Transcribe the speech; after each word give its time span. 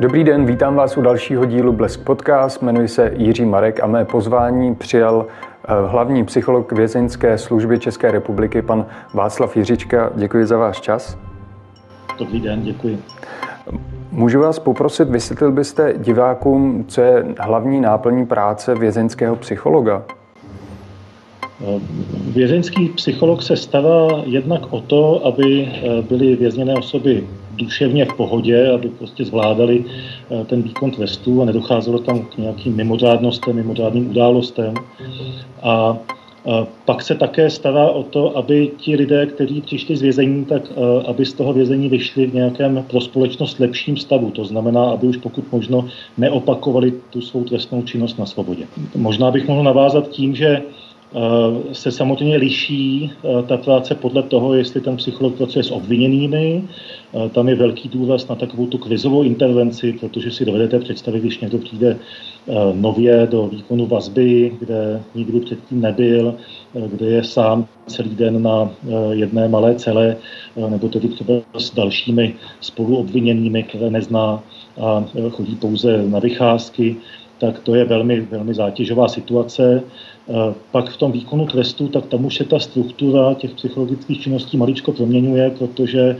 Dobrý 0.00 0.24
den, 0.24 0.46
vítám 0.46 0.74
vás 0.74 0.96
u 0.96 1.02
dalšího 1.02 1.44
dílu 1.44 1.72
Blesk 1.72 2.04
Podcast. 2.04 2.62
Jmenuji 2.62 2.88
se 2.88 3.12
Jiří 3.16 3.44
Marek 3.44 3.82
a 3.82 3.86
mé 3.86 4.04
pozvání 4.04 4.74
přijal 4.74 5.26
eh, 5.64 5.72
hlavní 5.86 6.24
psycholog 6.24 6.72
vězeňské 6.72 7.38
služby 7.38 7.78
České 7.78 8.10
republiky, 8.10 8.62
pan 8.62 8.86
Václav 9.14 9.56
Jiřička. 9.56 10.12
Děkuji 10.14 10.46
za 10.46 10.56
váš 10.56 10.80
čas. 10.80 11.18
Dobrý 12.18 12.40
den, 12.40 12.62
děkuji. 12.62 12.98
Můžu 14.12 14.40
vás 14.40 14.58
poprosit, 14.58 15.08
vysvětlil 15.08 15.52
byste 15.52 15.94
divákům, 15.96 16.84
co 16.88 17.00
je 17.00 17.24
hlavní 17.38 17.80
náplní 17.80 18.26
práce 18.26 18.74
vězeňského 18.74 19.36
psychologa? 19.36 20.02
Vězeňský 22.34 22.88
psycholog 22.88 23.42
se 23.42 23.56
stará 23.56 24.08
jednak 24.24 24.72
o 24.72 24.80
to, 24.80 25.26
aby 25.26 25.68
eh, 25.68 26.02
byly 26.02 26.36
vězněné 26.36 26.74
osoby 26.74 27.24
duševně 27.56 28.04
v 28.04 28.14
pohodě, 28.14 28.70
aby 28.70 28.88
prostě 28.88 29.24
zvládali 29.24 29.84
eh, 29.84 30.44
ten 30.44 30.62
výkon 30.62 30.90
trestu 30.90 31.42
a 31.42 31.44
nedocházelo 31.44 31.98
tam 31.98 32.22
k 32.22 32.38
nějakým 32.38 32.76
mimořádnostem, 32.76 33.56
mimořádným 33.56 34.10
událostem. 34.10 34.74
A 35.62 35.98
pak 36.84 37.02
se 37.02 37.14
také 37.14 37.50
stará 37.50 37.90
o 37.90 38.02
to, 38.02 38.36
aby 38.36 38.70
ti 38.76 38.96
lidé, 38.96 39.26
kteří 39.26 39.60
přišli 39.60 39.96
z 39.96 40.02
vězení, 40.02 40.44
tak 40.44 40.62
eh, 40.70 41.06
aby 41.06 41.26
z 41.26 41.32
toho 41.32 41.52
vězení 41.52 41.88
vyšli 41.88 42.26
v 42.26 42.34
nějakém 42.34 42.84
pro 42.90 43.00
společnost 43.00 43.60
lepším 43.60 43.96
stavu. 43.96 44.30
To 44.30 44.44
znamená, 44.44 44.84
aby 44.84 45.06
už 45.06 45.16
pokud 45.16 45.52
možno 45.52 45.88
neopakovali 46.18 46.92
tu 47.10 47.20
svou 47.20 47.44
trestnou 47.44 47.82
činnost 47.82 48.18
na 48.18 48.26
svobodě. 48.26 48.66
Možná 48.96 49.30
bych 49.30 49.48
mohl 49.48 49.62
navázat 49.62 50.08
tím, 50.08 50.34
že 50.34 50.62
Eh, 50.62 50.93
se 51.72 51.92
samozřejmě 51.92 52.36
liší 52.36 53.12
eh, 53.12 53.42
ta 53.42 53.56
práce 53.56 53.94
podle 53.94 54.22
toho, 54.22 54.54
jestli 54.54 54.80
ten 54.80 54.96
psycholog 54.96 55.34
pracuje 55.34 55.62
s 55.62 55.70
obviněnými. 55.70 56.64
Eh, 57.14 57.28
tam 57.28 57.48
je 57.48 57.54
velký 57.54 57.88
důraz 57.88 58.28
na 58.28 58.34
takovou 58.34 58.66
tu 58.66 58.78
kvizovou 58.78 59.22
intervenci, 59.22 59.92
protože 59.92 60.30
si 60.30 60.44
dovedete 60.44 60.78
představit, 60.78 61.20
když 61.20 61.38
někdo 61.40 61.58
přijde 61.58 61.98
nově 62.72 63.28
do 63.30 63.48
výkonu 63.48 63.86
vazby, 63.86 64.52
kde 64.60 65.02
nikdy 65.14 65.40
předtím 65.40 65.80
nebyl, 65.80 66.34
kde 66.86 67.06
je 67.06 67.24
sám 67.24 67.66
celý 67.86 68.10
den 68.10 68.42
na 68.42 68.70
jedné 69.10 69.48
malé 69.48 69.74
celé, 69.74 70.16
nebo 70.68 70.88
tedy 70.88 71.08
třeba 71.08 71.34
s 71.58 71.74
dalšími 71.74 72.34
spoluobviněnými, 72.60 73.62
které 73.62 73.90
nezná 73.90 74.42
a 74.80 75.04
chodí 75.30 75.56
pouze 75.56 76.02
na 76.08 76.18
vycházky, 76.18 76.96
tak 77.38 77.58
to 77.58 77.74
je 77.74 77.84
velmi, 77.84 78.20
velmi 78.20 78.54
zátěžová 78.54 79.08
situace. 79.08 79.82
Pak 80.70 80.90
v 80.90 80.96
tom 80.96 81.12
výkonu 81.12 81.46
trestu, 81.46 81.88
tak 81.88 82.06
tam 82.06 82.24
už 82.24 82.34
se 82.36 82.44
ta 82.44 82.58
struktura 82.58 83.34
těch 83.34 83.50
psychologických 83.50 84.22
činností 84.22 84.56
maličko 84.56 84.92
proměňuje, 84.92 85.50
protože 85.50 86.16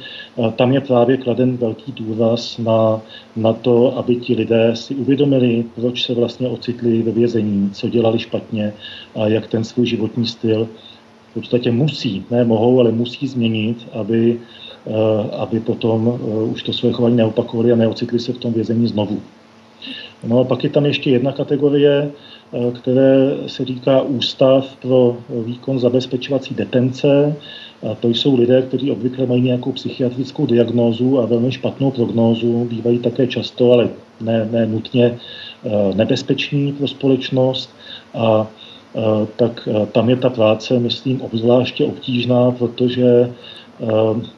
tam 0.56 0.72
je 0.72 0.80
právě 0.80 1.16
kladen 1.16 1.56
velký 1.56 1.92
důraz 1.92 2.58
na, 2.58 3.00
na 3.36 3.52
to, 3.52 3.98
aby 3.98 4.16
ti 4.16 4.34
lidé 4.34 4.76
si 4.76 4.94
uvědomili, 4.94 5.64
proč 5.74 6.04
se 6.04 6.14
vlastně 6.14 6.48
ocitli 6.48 7.02
ve 7.02 7.12
vězení, 7.12 7.70
co 7.70 7.88
dělali 7.88 8.18
špatně 8.18 8.72
a 9.14 9.28
jak 9.28 9.46
ten 9.46 9.64
svůj 9.64 9.86
životní 9.86 10.26
styl 10.26 10.68
v 11.30 11.34
podstatě 11.34 11.72
musí, 11.72 12.24
ne 12.30 12.44
mohou, 12.44 12.80
ale 12.80 12.92
musí 12.92 13.26
změnit, 13.26 13.88
aby, 13.92 14.40
aby 15.38 15.60
potom 15.60 16.20
už 16.52 16.62
to 16.62 16.72
své 16.72 16.92
chování 16.92 17.16
neopakovali 17.16 17.72
a 17.72 17.76
neocitli 17.76 18.18
se 18.18 18.32
v 18.32 18.38
tom 18.38 18.52
vězení 18.52 18.88
znovu. 18.88 19.20
No 20.26 20.40
a 20.40 20.44
pak 20.44 20.64
je 20.64 20.70
tam 20.70 20.86
ještě 20.86 21.10
jedna 21.10 21.32
kategorie, 21.32 22.12
Eh, 22.54 22.70
které 22.70 23.36
se 23.46 23.64
říká 23.64 24.02
Ústav 24.02 24.76
pro 24.76 25.16
výkon 25.28 25.78
zabezpečovací 25.78 26.54
detence. 26.54 27.36
A 27.90 27.94
to 27.94 28.08
jsou 28.08 28.36
lidé, 28.36 28.62
kteří 28.62 28.90
obvykle 28.90 29.26
mají 29.26 29.42
nějakou 29.42 29.72
psychiatrickou 29.72 30.46
diagnózu 30.46 31.20
a 31.20 31.26
velmi 31.26 31.52
špatnou 31.52 31.90
prognózu. 31.90 32.64
Bývají 32.64 32.98
také 32.98 33.26
často, 33.26 33.72
ale 33.72 33.88
ne, 34.20 34.48
ne 34.52 34.66
nutně 34.66 35.18
eh, 35.64 35.94
nebezpeční 35.94 36.72
pro 36.72 36.88
společnost. 36.88 37.70
A 38.14 38.46
eh, 38.96 39.26
tak 39.36 39.68
tam 39.92 40.10
je 40.10 40.16
ta 40.16 40.30
práce, 40.30 40.78
myslím, 40.78 41.22
obzvláště 41.22 41.84
obtížná, 41.84 42.50
protože 42.50 43.32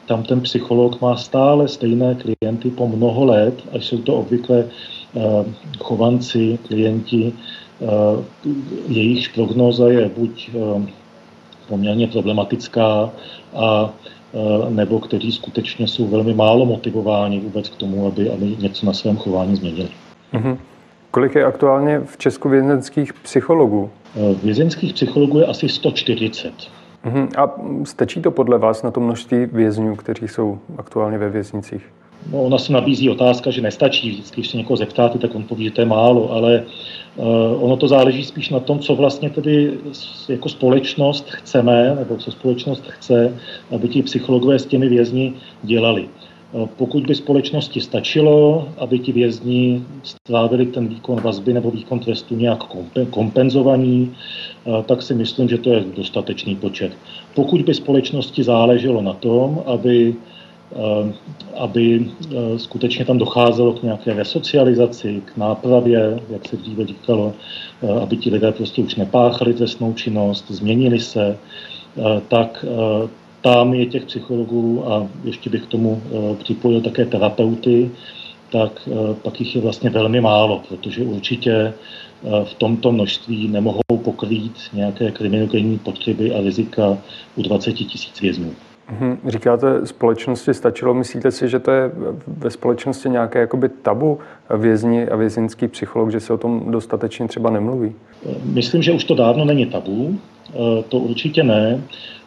tam 0.05 0.23
ten 0.23 0.41
psycholog 0.41 1.01
má 1.01 1.15
stále 1.15 1.67
stejné 1.67 2.15
klienty 2.15 2.69
po 2.69 2.87
mnoho 2.87 3.25
let, 3.25 3.53
až 3.71 3.85
jsou 3.85 3.97
to 3.97 4.13
obvykle 4.13 4.65
chovanci, 5.79 6.59
klienti, 6.67 7.33
Eh, 7.81 8.23
jejich 8.87 9.29
prognóza 9.29 9.89
je 9.89 10.09
buď 10.09 10.49
eh, 10.53 10.91
poměrně 11.67 12.07
problematická, 12.07 13.09
a, 13.55 13.93
eh, 14.33 14.69
nebo 14.69 14.99
kteří 14.99 15.31
skutečně 15.31 15.87
jsou 15.87 16.07
velmi 16.07 16.33
málo 16.33 16.65
motivováni 16.65 17.39
vůbec 17.39 17.69
k 17.69 17.75
tomu, 17.75 18.07
aby, 18.07 18.29
aby 18.29 18.45
něco 18.59 18.85
na 18.85 18.93
svém 18.93 19.17
chování 19.17 19.55
změnili. 19.55 19.89
Mm-hmm. 20.33 20.57
Kolik 21.11 21.35
je 21.35 21.45
aktuálně 21.45 21.99
v 21.99 22.17
Česku 22.17 22.49
vězeňských 22.49 23.13
psychologů? 23.13 23.89
Vězeňských 24.43 24.93
psychologů 24.93 25.39
je 25.39 25.45
asi 25.45 25.69
140. 25.69 26.53
Mm-hmm. 27.05 27.27
A 27.37 27.55
stačí 27.83 28.21
to 28.21 28.31
podle 28.31 28.57
vás 28.57 28.83
na 28.83 28.91
to 28.91 28.99
množství 28.99 29.45
vězňů, 29.45 29.95
kteří 29.95 30.27
jsou 30.27 30.59
aktuálně 30.77 31.17
ve 31.17 31.29
věznicích? 31.29 31.91
No, 32.31 32.43
ona 32.43 32.57
se 32.57 32.73
nabízí 32.73 33.09
otázka, 33.09 33.51
že 33.51 33.61
nestačí. 33.61 34.11
Vždycky, 34.11 34.41
když 34.41 34.51
se 34.51 34.57
někoho 34.57 34.77
zeptáte, 34.77 35.19
tak 35.19 35.35
on 35.35 35.43
poví, 35.43 35.63
že 35.63 35.71
to 35.71 35.81
je 35.81 35.85
málo, 35.85 36.31
ale 36.31 36.63
uh, 37.15 37.63
ono 37.63 37.77
to 37.77 37.87
záleží 37.87 38.23
spíš 38.23 38.49
na 38.49 38.59
tom, 38.59 38.79
co 38.79 38.95
vlastně 38.95 39.29
tedy 39.29 39.73
jako 40.29 40.49
společnost 40.49 41.25
chceme, 41.29 41.95
nebo 41.99 42.17
co 42.17 42.31
společnost 42.31 42.83
chce, 42.87 43.37
aby 43.75 43.87
ti 43.87 44.03
psychologové 44.03 44.59
s 44.59 44.65
těmi 44.65 44.89
vězni 44.89 45.33
dělali. 45.63 46.09
Uh, 46.51 46.67
pokud 46.77 47.07
by 47.07 47.15
společnosti 47.15 47.81
stačilo, 47.81 48.67
aby 48.77 48.99
ti 48.99 49.11
vězni 49.11 49.83
strávili 50.03 50.65
ten 50.65 50.87
výkon 50.87 51.21
vazby 51.21 51.53
nebo 51.53 51.71
výkon 51.71 51.99
trestu 51.99 52.35
nějak 52.35 52.59
kompenzovaný, 53.09 54.11
uh, 54.65 54.83
tak 54.83 55.01
si 55.01 55.15
myslím, 55.15 55.49
že 55.49 55.57
to 55.57 55.69
je 55.69 55.83
dostatečný 55.95 56.55
počet. 56.55 56.91
Pokud 57.35 57.61
by 57.61 57.73
společnosti 57.73 58.43
záleželo 58.43 59.01
na 59.01 59.13
tom, 59.13 59.63
aby 59.65 60.15
Eh, 60.15 60.36
aby 61.55 62.05
eh, 62.05 62.59
skutečně 62.59 63.05
tam 63.05 63.17
docházelo 63.17 63.73
k 63.73 63.83
nějaké 63.83 64.13
resocializaci, 64.13 65.21
k 65.25 65.37
nápravě, 65.37 66.19
jak 66.29 66.47
se 66.47 66.57
dříve 66.57 66.85
říkalo, 66.85 67.33
eh, 67.83 67.99
aby 68.01 68.17
ti 68.17 68.29
lidé 68.29 68.51
prostě 68.51 68.81
už 68.81 68.95
nepáchali 68.95 69.53
trestnou 69.53 69.93
činnost, 69.93 70.51
změnili 70.51 70.99
se, 70.99 71.37
tak 72.27 72.65
tam 73.41 73.73
je 73.73 73.85
těch 73.85 74.05
psychologů 74.05 74.91
a 74.91 75.07
ještě 75.23 75.49
bych 75.49 75.63
k 75.63 75.67
tomu 75.67 76.01
připojil 76.43 76.81
také 76.81 77.05
terapeuty, 77.05 77.91
tak 78.51 78.89
pak 79.21 79.39
jich 79.39 79.55
je 79.55 79.61
vlastně 79.61 79.89
velmi 79.89 80.21
málo, 80.21 80.61
protože 80.69 81.03
určitě 81.03 81.73
v 82.43 82.53
tomto 82.53 82.91
množství 82.91 83.47
nemohou 83.47 83.97
pokrýt 84.03 84.53
nějaké 84.73 85.11
kriminogenní 85.11 85.79
potřeby 85.79 86.35
a 86.35 86.41
rizika 86.41 86.97
u 87.35 87.41
20 87.41 87.73
tisíc 87.73 88.21
vězňů. 88.21 88.55
Mhm. 88.91 89.17
Říkáte, 89.27 89.85
společnosti 89.85 90.53
stačilo. 90.53 90.93
Myslíte 90.93 91.31
si, 91.31 91.49
že 91.49 91.59
to 91.59 91.71
je 91.71 91.91
ve 92.27 92.49
společnosti 92.49 93.09
nějaké 93.09 93.39
jakoby 93.39 93.69
tabu 93.69 94.19
vězni 94.57 95.07
a 95.07 95.15
vězinský 95.15 95.67
psycholog, 95.67 96.11
že 96.11 96.19
se 96.19 96.33
o 96.33 96.37
tom 96.37 96.71
dostatečně 96.71 97.27
třeba 97.27 97.49
nemluví? 97.49 97.95
Myslím, 98.43 98.81
že 98.81 98.91
už 98.91 99.03
to 99.03 99.15
dávno 99.15 99.45
není 99.45 99.65
tabu. 99.65 100.15
E, 100.49 100.83
to 100.83 100.97
určitě 100.97 101.43
ne. 101.43 101.81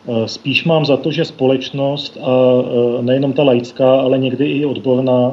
E, 0.09 0.29
spíš 0.29 0.65
mám 0.65 0.87
za 0.87 0.97
to, 0.97 1.11
že 1.11 1.25
společnost, 1.25 2.19
a 2.23 2.29
e, 2.99 3.03
nejenom 3.03 3.33
ta 3.33 3.43
laická, 3.43 4.01
ale 4.01 4.19
někdy 4.19 4.47
i 4.47 4.65
odborná, 4.65 5.33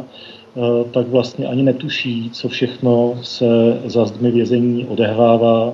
tak 0.92 1.08
vlastně 1.08 1.48
ani 1.48 1.64
netuší, 1.64 2.30
co 2.30 2.50
všechno 2.50 3.16
se 3.22 3.46
za 3.86 4.06
zdmi 4.06 4.32
vězení 4.32 4.86
odehrává, 4.86 5.74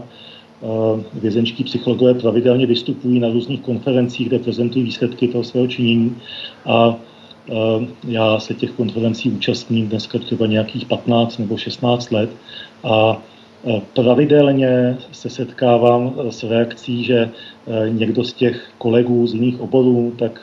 Vězenčtí 1.13 1.63
psychologové 1.63 2.13
pravidelně 2.13 2.65
vystupují 2.65 3.19
na 3.19 3.29
různých 3.29 3.61
konferencích, 3.61 4.27
kde 4.27 4.39
prezentují 4.39 4.85
výsledky 4.85 5.27
toho 5.27 5.43
svého 5.43 5.67
činění. 5.67 6.15
A 6.65 6.95
já 8.07 8.39
se 8.39 8.53
těch 8.53 8.71
konferencí 8.71 9.29
účastním 9.29 9.87
dneska 9.87 10.19
třeba 10.19 10.45
nějakých 10.45 10.85
15 10.85 11.37
nebo 11.37 11.57
16 11.57 12.11
let. 12.11 12.29
A 12.83 13.21
pravidelně 13.95 14.97
se 15.11 15.29
setkávám 15.29 16.13
s 16.29 16.43
reakcí, 16.43 17.03
že 17.03 17.29
někdo 17.89 18.23
z 18.23 18.33
těch 18.33 18.71
kolegů 18.77 19.27
z 19.27 19.33
jiných 19.33 19.61
oborů 19.61 20.13
tak 20.17 20.41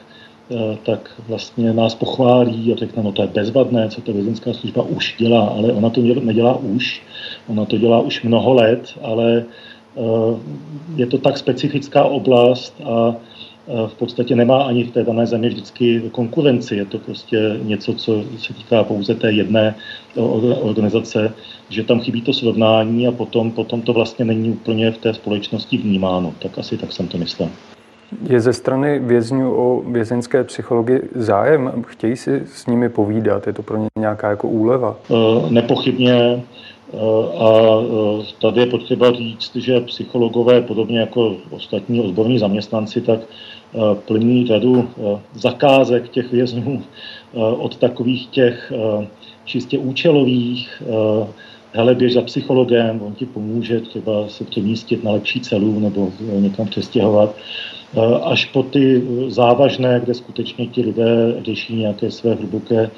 tak 0.83 1.11
vlastně 1.29 1.73
nás 1.73 1.95
pochválí 1.95 2.73
a 2.73 2.77
řekne, 2.77 3.03
no 3.03 3.13
to 3.13 3.23
je 3.23 3.29
bezvadné, 3.29 3.89
co 3.89 4.01
to 4.01 4.13
vězenská 4.13 4.53
služba 4.53 4.83
už 4.83 5.15
dělá, 5.19 5.47
ale 5.47 5.73
ona 5.73 5.91
to 5.91 6.01
nedělá 6.01 6.57
už, 6.57 7.03
ona 7.49 7.65
to 7.65 7.79
dělá 7.79 8.01
už 8.01 8.23
mnoho 8.23 8.55
let, 8.55 8.99
ale 9.03 9.45
je 10.97 11.07
to 11.07 11.19
tak 11.19 11.39
specifická 11.39 12.05
oblast 12.05 12.81
a 12.85 13.15
eh, 13.15 13.89
v 13.89 13.95
podstatě 13.95 14.37
nemá 14.37 14.63
ani 14.63 14.85
v 14.85 14.91
té 14.91 15.05
dané 15.05 15.27
zemi 15.27 15.49
vždycky 15.49 16.03
konkurenci. 16.13 16.77
Je 16.77 16.85
to 16.85 16.99
prostě 16.99 17.59
něco, 17.63 17.95
co 17.95 18.25
se 18.39 18.55
týká 18.55 18.85
pouze 18.85 19.15
té 19.15 19.33
jedné 19.33 19.75
organizace, 20.61 21.35
že 21.69 21.85
tam 21.85 22.01
chybí 22.01 22.23
to 22.23 22.33
srovnání 22.33 23.07
a 23.07 23.13
potom, 23.13 23.51
potom 23.51 23.83
to 23.83 23.93
vlastně 23.93 24.25
není 24.25 24.51
úplně 24.51 24.91
v 24.91 24.99
té 24.99 25.15
společnosti 25.15 25.79
vnímáno. 25.79 26.35
Tak 26.43 26.59
asi 26.59 26.77
tak 26.77 26.93
jsem 26.93 27.09
to 27.09 27.19
myslel. 27.19 27.49
Je 28.29 28.41
ze 28.41 28.53
strany 28.53 28.99
vězňů 28.99 29.55
o 29.55 29.83
vězeňské 29.91 30.45
psychologii 30.45 31.01
zájem? 31.15 31.73
Chtějí 31.87 32.17
si 32.17 32.43
s 32.47 32.67
nimi 32.67 32.89
povídat? 32.89 33.47
Je 33.47 33.53
to 33.53 33.63
pro 33.63 33.77
ně 33.77 33.89
nějaká 33.99 34.31
jako 34.31 34.49
úleva? 34.49 34.97
Nepochybně. 35.51 36.43
A 37.39 37.51
tady 38.41 38.61
je 38.61 38.67
potřeba 38.67 39.13
říct, 39.13 39.57
že 39.57 39.81
psychologové, 39.81 40.61
podobně 40.63 40.99
jako 40.99 41.37
ostatní 41.51 42.01
odborní 42.01 42.39
zaměstnanci, 42.39 43.01
tak 43.01 43.21
plní 44.07 44.47
řadu 44.47 44.89
zakázek 45.35 46.09
těch 46.09 46.33
vězňů 46.33 46.83
od 47.35 47.77
takových 47.77 48.27
těch 48.27 48.73
čistě 49.45 49.79
účelových, 49.79 50.83
hele, 51.73 51.95
běž 51.95 52.13
za 52.13 52.23
psychologem, 52.23 53.03
on 53.03 53.15
ti 53.15 53.27
pomůže 53.27 53.81
třeba 53.81 54.29
se 54.29 54.45
přemístit 54.45 55.05
na 55.05 55.11
lepší 55.11 55.41
celu 55.41 55.81
nebo 55.81 56.13
někam 56.41 56.67
přestěhovat, 56.67 57.37
až 58.23 58.45
po 58.45 58.63
ty 58.63 59.03
závažné, 59.29 60.01
kde 60.05 60.15
skutečně 60.15 60.67
ti 60.67 60.83
lidé 60.83 61.35
řeší 61.45 61.77
nějaké 61.77 62.11
své 62.11 62.35
hluboké 62.35 62.91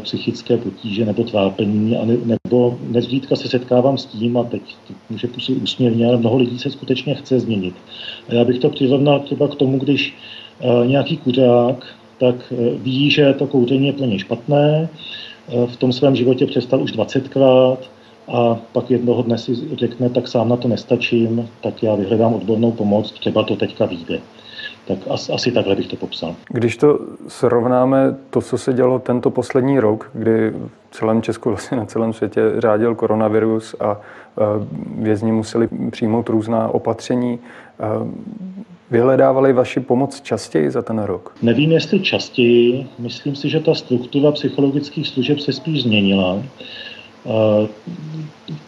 psychické 0.00 0.56
potíže 0.56 1.04
nebo 1.04 1.24
trápení, 1.24 1.96
nebo 2.42 2.78
nezřídka 2.88 3.36
se 3.36 3.48
setkávám 3.48 3.98
s 3.98 4.04
tím, 4.04 4.36
a 4.36 4.44
teď 4.44 4.62
to 4.88 4.94
může 5.10 5.26
působit 5.26 5.62
úsměvně, 5.62 6.06
ale 6.06 6.16
mnoho 6.16 6.36
lidí 6.36 6.58
se 6.58 6.70
skutečně 6.70 7.14
chce 7.14 7.40
změnit. 7.40 7.74
A 8.28 8.34
já 8.34 8.44
bych 8.44 8.58
to 8.58 8.70
přirovnal 8.70 9.20
třeba 9.20 9.48
k 9.48 9.54
tomu, 9.54 9.78
když 9.78 10.16
uh, 10.60 10.86
nějaký 10.86 11.16
kuřák 11.16 11.86
tak 12.20 12.34
uh, 12.50 12.82
ví, 12.82 13.10
že 13.10 13.32
to 13.32 13.46
kouření 13.46 13.86
je 13.86 13.92
pro 13.92 14.06
ně 14.06 14.18
špatné, 14.18 14.88
v 15.66 15.76
tom 15.76 15.92
svém 15.92 16.16
životě 16.16 16.46
přestal 16.46 16.82
už 16.82 16.94
20krát, 16.94 17.78
a 18.28 18.54
pak 18.72 18.90
jednoho 18.90 19.22
dne 19.22 19.38
si 19.38 19.54
řekne, 19.78 20.10
tak 20.10 20.28
sám 20.28 20.48
na 20.48 20.56
to 20.56 20.68
nestačím, 20.68 21.48
tak 21.62 21.82
já 21.82 21.94
vyhledám 21.94 22.34
odbornou 22.34 22.72
pomoc, 22.72 23.12
třeba 23.12 23.42
to 23.42 23.56
teďka 23.56 23.86
vyjde. 23.86 24.20
Tak 24.88 24.98
asi, 25.10 25.32
asi 25.32 25.52
takhle 25.52 25.74
bych 25.74 25.86
to 25.86 25.96
popsal. 25.96 26.34
Když 26.48 26.76
to 26.76 26.98
srovnáme 27.28 28.16
to, 28.30 28.40
co 28.40 28.58
se 28.58 28.72
dělo 28.72 28.98
tento 28.98 29.30
poslední 29.30 29.80
rok, 29.80 30.10
kdy 30.14 30.50
v 30.50 30.96
celém 30.96 31.22
Česku, 31.22 31.48
vlastně 31.48 31.76
na 31.76 31.84
celém 31.84 32.12
světě 32.12 32.40
řádil 32.58 32.94
koronavirus 32.94 33.74
a 33.80 34.00
vězni 34.98 35.32
museli 35.32 35.68
přijmout 35.90 36.28
různá 36.28 36.68
opatření, 36.68 37.38
Vyhledávali 38.90 39.52
vaši 39.52 39.80
pomoc 39.80 40.20
častěji 40.20 40.70
za 40.70 40.82
ten 40.82 40.98
rok? 40.98 41.34
Nevím, 41.42 41.72
jestli 41.72 42.00
častěji. 42.00 42.86
Myslím 42.98 43.36
si, 43.36 43.48
že 43.48 43.60
ta 43.60 43.74
struktura 43.74 44.32
psychologických 44.32 45.08
služeb 45.08 45.40
se 45.40 45.52
spíš 45.52 45.82
změnila. 45.82 46.42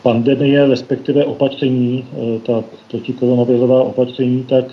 Pandemie, 0.02 0.66
respektive 0.66 1.24
opatření, 1.24 2.04
ta 2.46 2.64
protikoronavirová 2.90 3.82
opatření, 3.82 4.44
tak 4.44 4.64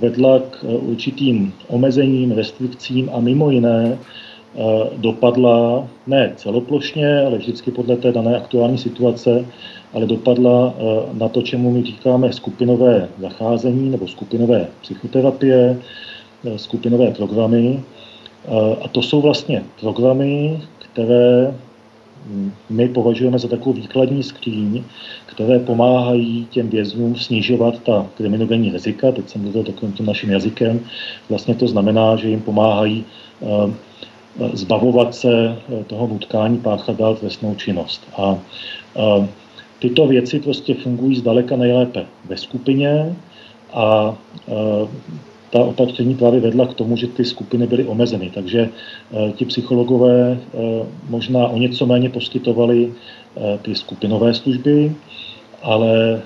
vedla 0.00 0.38
k 0.38 0.64
eh, 0.64 0.66
určitým 0.66 1.52
omezením, 1.68 2.32
restrikcím 2.32 3.10
a 3.12 3.20
mimo 3.20 3.50
jiné 3.50 3.98
eh, 3.98 4.58
dopadla 4.96 5.88
ne 6.06 6.32
celoplošně, 6.36 7.20
ale 7.26 7.38
vždycky 7.38 7.70
podle 7.70 7.96
té 7.96 8.12
dané 8.12 8.36
aktuální 8.36 8.78
situace, 8.78 9.44
ale 9.92 10.06
dopadla 10.06 10.74
na 11.12 11.28
to, 11.28 11.42
čemu 11.42 11.70
my 11.70 11.82
říkáme 11.82 12.32
skupinové 12.32 13.08
zacházení 13.18 13.90
nebo 13.90 14.08
skupinové 14.08 14.66
psychoterapie, 14.82 15.78
skupinové 16.56 17.10
programy. 17.10 17.80
A 18.82 18.88
to 18.88 19.02
jsou 19.02 19.20
vlastně 19.20 19.64
programy, 19.80 20.60
které 20.78 21.54
my 22.70 22.88
považujeme 22.88 23.38
za 23.38 23.48
takovou 23.48 23.72
výkladní 23.72 24.22
skříň, 24.22 24.84
které 25.26 25.58
pomáhají 25.58 26.46
těm 26.50 26.68
vězňům 26.68 27.16
snižovat 27.16 27.78
ta 27.82 28.06
kriminogenní 28.16 28.70
rizika, 28.70 29.12
teď 29.12 29.28
jsem 29.28 29.42
mluvil 29.42 29.64
takovým 29.64 29.94
tím 29.94 30.06
naším 30.06 30.30
jazykem, 30.30 30.80
vlastně 31.28 31.54
to 31.54 31.68
znamená, 31.68 32.16
že 32.16 32.28
jim 32.28 32.40
pomáhají 32.40 33.04
eh, 33.42 33.72
zbavovat 34.52 35.14
se 35.14 35.56
eh, 35.56 35.84
toho 35.84 36.06
nutkání 36.06 36.58
páchat 36.58 36.96
dál 36.96 37.16
trestnou 37.16 37.54
činnost. 37.54 38.02
A 38.16 38.38
eh, 38.96 39.28
tyto 39.78 40.06
věci 40.06 40.40
prostě 40.40 40.74
fungují 40.74 41.16
zdaleka 41.16 41.56
nejlépe 41.56 42.06
ve 42.24 42.36
skupině 42.36 43.16
a 43.72 44.14
ta 45.50 45.58
opatření 45.58 46.14
právě 46.14 46.40
vedla 46.40 46.66
k 46.66 46.74
tomu, 46.74 46.96
že 46.96 47.06
ty 47.06 47.24
skupiny 47.24 47.66
byly 47.66 47.84
omezeny. 47.84 48.30
Takže 48.34 48.68
eh, 48.68 49.32
ti 49.32 49.44
psychologové 49.44 50.38
eh, 50.38 50.58
možná 51.08 51.48
o 51.48 51.58
něco 51.58 51.86
méně 51.86 52.10
poskytovali 52.10 52.92
eh, 53.36 53.58
ty 53.62 53.74
skupinové 53.74 54.34
služby, 54.34 54.92
ale 55.62 56.22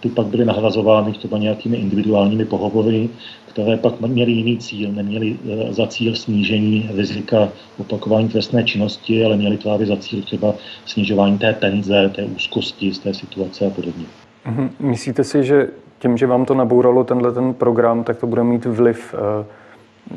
ty 0.00 0.08
pak 0.08 0.26
byly 0.26 0.44
nahrazovány 0.44 1.12
třeba 1.12 1.38
nějakými 1.38 1.76
individuálními 1.76 2.44
pohovory, 2.44 3.08
které 3.48 3.76
pak 3.76 4.00
měly 4.00 4.32
jiný 4.32 4.58
cíl, 4.58 4.92
neměly 4.92 5.36
za 5.70 5.86
cíl 5.86 6.14
snížení 6.14 6.90
rizika 6.94 7.48
opakování 7.78 8.28
trestné 8.28 8.64
činnosti, 8.64 9.24
ale 9.24 9.36
měly 9.36 9.56
právě 9.56 9.86
za 9.86 9.96
cíl 9.96 10.22
třeba 10.22 10.54
snižování 10.86 11.38
té 11.38 11.52
tenze, 11.52 12.10
té 12.14 12.24
úzkosti 12.24 12.94
z 12.94 12.98
té 12.98 13.14
situace 13.14 13.66
a 13.66 13.70
podobně. 13.70 14.04
Mhm. 14.46 14.70
Myslíte 14.80 15.24
si, 15.24 15.44
že 15.44 15.68
tím, 15.98 16.16
že 16.16 16.26
vám 16.26 16.44
to 16.44 16.54
nabouralo 16.54 17.04
tenhle 17.04 17.32
ten 17.32 17.54
program, 17.54 18.04
tak 18.04 18.18
to 18.18 18.26
bude 18.26 18.44
mít 18.44 18.64
vliv, 18.64 19.14
eh, 19.14 19.44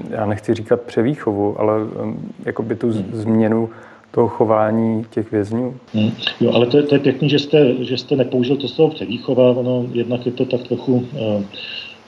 já 0.10 0.26
nechci 0.26 0.54
říkat 0.54 0.82
převýchovu, 0.82 1.60
ale 1.60 1.74
eh, 1.82 2.14
jakoby 2.46 2.76
tu 2.76 2.88
hmm. 2.88 3.10
změnu 3.12 3.70
toho 4.12 4.28
chování 4.28 5.06
těch 5.10 5.32
vězňů. 5.32 5.76
Hmm. 5.94 6.12
Jo, 6.40 6.52
ale 6.54 6.66
to 6.66 6.78
je, 6.78 6.84
to 6.84 6.96
je 6.96 7.00
pěkný, 7.00 7.30
že 7.30 7.40
jste, 7.40 7.84
že 7.84 7.98
jste 7.98 8.16
nepoužil 8.16 8.58
to 8.58 8.68
slovo 8.68 8.94
převýchova, 8.94 9.50
ono 9.50 9.86
jednak 9.94 10.26
je 10.26 10.32
to 10.32 10.46
tak 10.46 10.62
trochu 10.68 10.94
uh, 10.94 11.44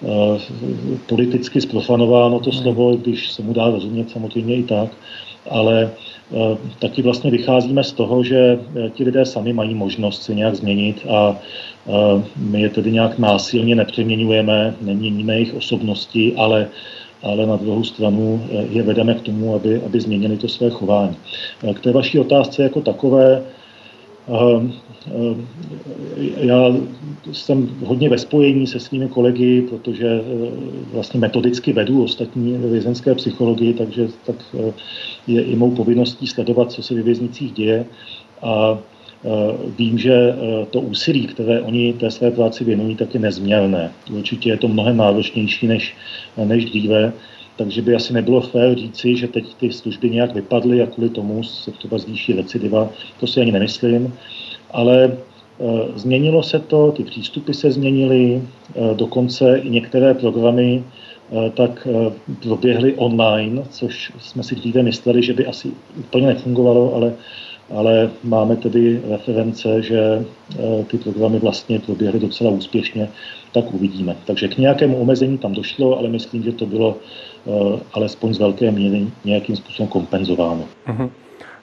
uh, 0.02 0.42
politicky 1.10 1.62
zprofanováno 1.62 2.40
to 2.40 2.50
hmm. 2.50 2.60
slovo, 2.60 2.96
když 2.96 3.32
se 3.32 3.42
mu 3.42 3.54
dá 3.54 3.70
rozumět 3.70 4.10
samozřejmě 4.10 4.56
i 4.56 4.64
tak, 4.64 4.90
ale 5.50 5.86
uh, 5.86 5.92
taky 6.80 7.02
vlastně 7.02 7.32
vycházíme 7.32 7.84
z 7.84 7.92
toho, 7.92 8.24
že 8.24 8.60
ti 8.94 9.04
lidé 9.04 9.26
sami 9.26 9.54
mají 9.54 9.76
možnost 9.76 10.24
se 10.24 10.34
nějak 10.36 10.56
změnit 10.56 11.06
a 11.10 11.40
my 12.38 12.62
je 12.62 12.70
tedy 12.70 12.92
nějak 12.92 13.20
násilně 13.20 13.76
nepřeměňujeme, 13.76 14.76
neměníme 14.82 15.34
jejich 15.34 15.54
osobnosti, 15.54 16.34
ale, 16.38 16.68
ale 17.24 17.46
na 17.46 17.56
druhou 17.56 17.84
stranu 17.84 18.44
eh, 18.52 18.66
je 18.70 18.84
vedeme 18.84 19.14
k 19.14 19.22
tomu, 19.22 19.56
aby, 19.56 19.82
aby 19.86 20.02
změnili 20.02 20.38
to 20.38 20.48
své 20.48 20.70
chování. 20.70 21.16
K 21.74 21.80
té 21.80 21.92
vaší 21.92 22.20
otázce 22.20 22.64
jako 22.64 22.82
takové, 22.82 23.42
eh, 23.42 23.42
eh, 23.42 23.61
já 26.38 26.76
jsem 27.32 27.70
hodně 27.86 28.10
ve 28.10 28.18
spojení 28.18 28.68
se 28.68 28.80
svými 28.80 29.08
kolegy, 29.08 29.62
protože 29.62 30.22
vlastně 30.94 31.20
metodicky 31.20 31.74
vedu 31.74 32.04
ostatní 32.04 32.58
vězenské 32.58 33.16
psychologii, 33.16 33.74
takže 33.74 34.08
tak 34.26 34.36
je 35.28 35.42
i 35.42 35.56
mou 35.56 35.72
povinností 35.72 36.28
sledovat, 36.28 36.72
co 36.72 36.84
se 36.84 36.94
ve 36.96 37.02
věznicích 37.02 37.52
děje. 37.52 37.86
A 38.42 38.80
Eh, 39.26 39.58
vím, 39.78 39.98
že 39.98 40.34
to 40.70 40.82
úsilí, 40.82 41.28
které 41.28 41.62
oni 41.62 41.94
té 41.94 42.12
své 42.12 42.32
práci 42.32 42.64
věnují, 42.64 42.96
tak 42.96 43.14
je 43.14 43.20
nezměrné. 43.20 43.92
Určitě 44.12 44.50
je 44.50 44.58
to 44.58 44.68
mnohem 44.68 44.98
náročnější 44.98 45.68
než, 45.68 45.96
než 46.46 46.66
dříve, 46.66 47.14
takže 47.58 47.82
by 47.82 47.96
asi 47.96 48.14
nebylo 48.14 48.42
fér 48.42 48.78
říci, 48.78 49.16
že 49.16 49.28
teď 49.28 49.54
ty 49.54 49.72
služby 49.72 50.10
nějak 50.10 50.34
vypadly 50.34 50.82
a 50.82 50.88
kvůli 50.88 51.10
tomu 51.10 51.44
se 51.44 51.72
třeba 51.72 51.98
zvýší 51.98 52.34
recidiva. 52.34 52.90
To 53.20 53.28
si 53.28 53.42
ani 53.42 53.52
nemyslím. 53.52 54.14
Ale 54.72 55.18
změnilo 55.96 56.44
se 56.44 56.60
to, 56.60 56.92
ty 56.92 57.04
přístupy 57.04 57.54
se 57.54 57.72
změnily, 57.72 58.42
dokonce 58.96 59.58
i 59.58 59.70
některé 59.70 60.14
programy 60.14 60.84
tak 61.54 61.88
proběhly 62.44 62.94
online, 62.94 63.64
což 63.70 64.12
jsme 64.20 64.44
si 64.44 64.56
dříve 64.56 64.84
mysleli, 64.84 65.24
že 65.24 65.34
by 65.34 65.46
asi 65.46 65.72
úplně 66.00 66.28
nefungovalo, 66.28 66.96
ale 66.96 67.14
ale 67.76 68.10
máme 68.24 68.56
tedy 68.56 69.02
reference, 69.10 69.82
že 69.82 70.00
eh, 70.00 70.84
ty 70.84 70.98
programy 70.98 71.40
vlastně 71.40 71.80
proběhly 71.80 72.20
docela 72.20 72.52
úspěšně, 72.52 73.10
tak 73.54 73.74
uvidíme. 73.74 74.16
Takže 74.26 74.48
k 74.48 74.58
nějakému 74.58 74.98
omezení 74.98 75.38
tam 75.38 75.54
došlo, 75.54 76.00
ale 76.00 76.10
myslím, 76.10 76.44
že 76.44 76.52
to 76.52 76.66
bylo 76.66 76.98
eh, 77.48 77.80
alespoň 77.94 78.34
z 78.34 78.40
velké 78.40 78.72
míry 78.72 79.08
nějakým 79.26 79.56
způsobem 79.56 79.90
kompenzováno. 79.90 80.64
Mhm. 80.88 81.10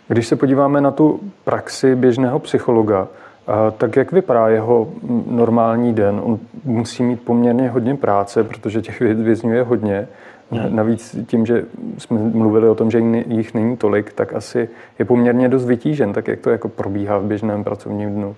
Když 0.08 0.26
se 0.26 0.36
podíváme 0.36 0.80
na 0.80 0.90
tu 0.90 1.20
praxi 1.44 1.96
běžného 1.96 2.38
psychologa, 2.38 3.08
eh, 3.08 3.52
tak 3.78 3.96
jak 3.96 4.12
vypadá 4.12 4.48
jeho 4.48 4.88
normální 5.30 5.94
den? 5.94 6.20
On 6.24 6.38
musí 6.64 7.02
mít 7.02 7.20
poměrně 7.20 7.68
hodně 7.68 7.94
práce, 7.94 8.44
protože 8.44 8.82
těch 8.82 9.00
vězňů 9.00 9.52
je 9.52 9.62
hodně. 9.62 10.08
Navíc 10.68 11.16
tím, 11.26 11.46
že 11.46 11.64
jsme 11.98 12.18
mluvili 12.18 12.68
o 12.68 12.74
tom, 12.74 12.90
že 12.90 13.02
jich 13.28 13.54
není 13.54 13.76
tolik, 13.76 14.12
tak 14.12 14.32
asi 14.32 14.68
je 14.98 15.04
poměrně 15.04 15.48
dost 15.48 15.64
vytížen. 15.64 16.12
Tak 16.12 16.28
jak 16.28 16.40
to 16.40 16.50
jako 16.50 16.68
probíhá 16.68 17.18
v 17.18 17.24
běžném 17.24 17.64
pracovním 17.64 18.10
dnu? 18.10 18.36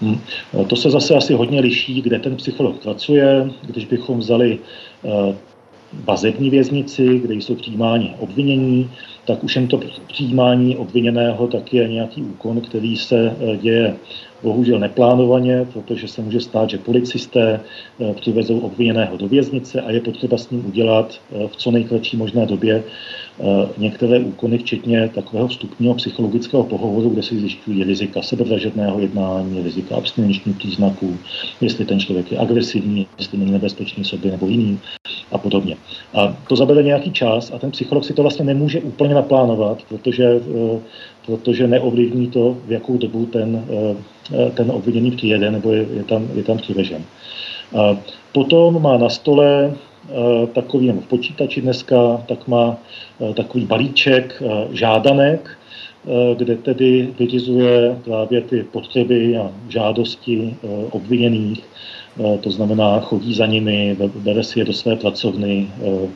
Hmm. 0.00 0.20
To 0.66 0.76
se 0.76 0.90
zase 0.90 1.14
asi 1.14 1.34
hodně 1.34 1.60
liší, 1.60 2.02
kde 2.02 2.18
ten 2.18 2.36
psycholog 2.36 2.82
pracuje. 2.82 3.50
Když 3.66 3.84
bychom 3.84 4.18
vzali 4.18 4.58
uh, 5.02 5.34
vazební 6.04 6.50
věznici, 6.50 7.18
kde 7.18 7.34
jsou 7.34 7.54
přijímáni 7.54 8.14
obvinění, 8.18 8.90
tak 9.26 9.44
už 9.44 9.56
jen 9.56 9.68
to 9.68 9.80
přijímání 10.06 10.76
obviněného 10.76 11.46
tak 11.46 11.74
je 11.74 11.88
nějaký 11.88 12.22
úkon, 12.22 12.60
který 12.60 12.96
se 12.96 13.36
děje 13.60 13.96
bohužel 14.42 14.78
neplánovaně, 14.78 15.66
protože 15.72 16.08
se 16.08 16.22
může 16.22 16.40
stát, 16.40 16.70
že 16.70 16.78
policisté 16.78 17.60
eh, 18.00 18.14
přivezou 18.14 18.58
obviněného 18.58 19.16
do 19.16 19.28
věznice 19.28 19.80
a 19.80 19.90
je 19.90 20.00
potřeba 20.00 20.38
s 20.38 20.50
ním 20.50 20.66
udělat 20.66 21.14
eh, 21.14 21.48
v 21.48 21.56
co 21.56 21.70
nejkratší 21.70 22.16
možné 22.16 22.46
době 22.46 22.84
eh, 22.84 23.44
některé 23.78 24.18
úkony, 24.18 24.58
včetně 24.58 25.08
takového 25.14 25.48
vstupního 25.48 25.94
psychologického 25.94 26.64
pohovoru, 26.64 27.10
kde 27.10 27.22
se 27.22 27.34
zjišťují 27.34 27.84
rizika 27.84 28.22
sebevražedného 28.22 29.00
jednání, 29.00 29.62
rizika 29.62 29.96
abstinenčních 29.96 30.56
příznaků, 30.56 31.16
jestli 31.60 31.84
ten 31.84 32.00
člověk 32.00 32.32
je 32.32 32.38
agresivní, 32.38 33.06
jestli 33.18 33.38
není 33.38 33.50
nebezpečný 33.50 34.04
sobě 34.04 34.30
nebo 34.30 34.46
jiný 34.46 34.78
a 35.32 35.38
podobně. 35.38 35.76
A 36.14 36.36
to 36.48 36.56
zabere 36.56 36.82
nějaký 36.82 37.12
čas 37.12 37.52
a 37.54 37.58
ten 37.58 37.70
psycholog 37.70 38.04
si 38.04 38.12
to 38.12 38.22
vlastně 38.22 38.44
nemůže 38.44 38.80
úplně 38.80 39.14
naplánovat, 39.14 39.82
protože 39.88 40.40
protože 41.26 41.66
neovlivní 41.66 42.28
to, 42.28 42.56
v 42.66 42.72
jakou 42.72 42.98
dobu 42.98 43.26
ten, 43.26 43.64
eh, 44.32 44.50
ten 44.50 44.70
obviněný 44.70 45.10
přijede 45.10 45.50
nebo 45.50 45.72
je, 45.72 45.86
je, 45.94 46.04
tam, 46.04 46.28
je 46.34 46.42
tam 46.42 46.58
přivežen. 46.58 47.04
Potom 48.32 48.82
má 48.82 48.96
na 48.98 49.08
stole 49.08 49.72
eh, 49.72 50.46
takový, 50.46 50.86
nebo 50.86 51.00
v 51.00 51.06
počítači 51.06 51.60
dneska, 51.60 52.22
tak 52.28 52.48
má 52.48 52.76
eh, 52.76 53.34
takový 53.34 53.64
balíček 53.64 54.42
žádanek, 54.70 55.58
kde 56.36 56.56
tedy 56.56 57.14
vyřizuje 57.18 57.98
právě 58.04 58.40
ty 58.40 58.62
potřeby 58.62 59.36
a 59.36 59.50
žádosti 59.68 60.56
obviněných 60.90 61.64
Eh, 62.20 62.38
to 62.38 62.50
znamená, 62.50 63.00
chodí 63.00 63.34
za 63.34 63.46
nimi, 63.46 63.96
bere 64.14 64.44
si 64.44 64.58
je 64.58 64.64
do 64.64 64.72
své 64.72 64.96
pracovny, 64.96 65.68
eh, 65.80 66.08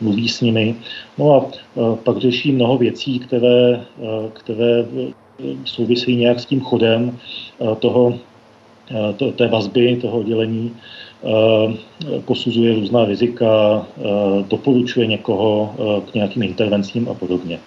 mluví 0.00 0.28
s 0.28 0.40
nimi. 0.40 0.74
No 1.18 1.34
a 1.34 1.46
eh, 1.50 1.96
pak 2.04 2.18
řeší 2.18 2.52
mnoho 2.52 2.78
věcí, 2.78 3.18
které, 3.18 3.80
které 4.32 4.86
souvisí 5.64 6.16
nějak 6.16 6.40
s 6.40 6.46
tím 6.46 6.60
chodem 6.60 7.18
toho, 7.78 8.18
to, 9.16 9.32
té 9.32 9.48
vazby, 9.48 9.96
toho 9.96 10.18
oddělení, 10.18 10.74
posuzuje 12.24 12.74
různá 12.74 13.04
rizika, 13.04 13.86
doporučuje 14.48 15.06
někoho 15.06 15.74
k 16.10 16.14
nějakým 16.14 16.42
intervencím 16.42 17.08
a 17.08 17.14
podobně. 17.14 17.58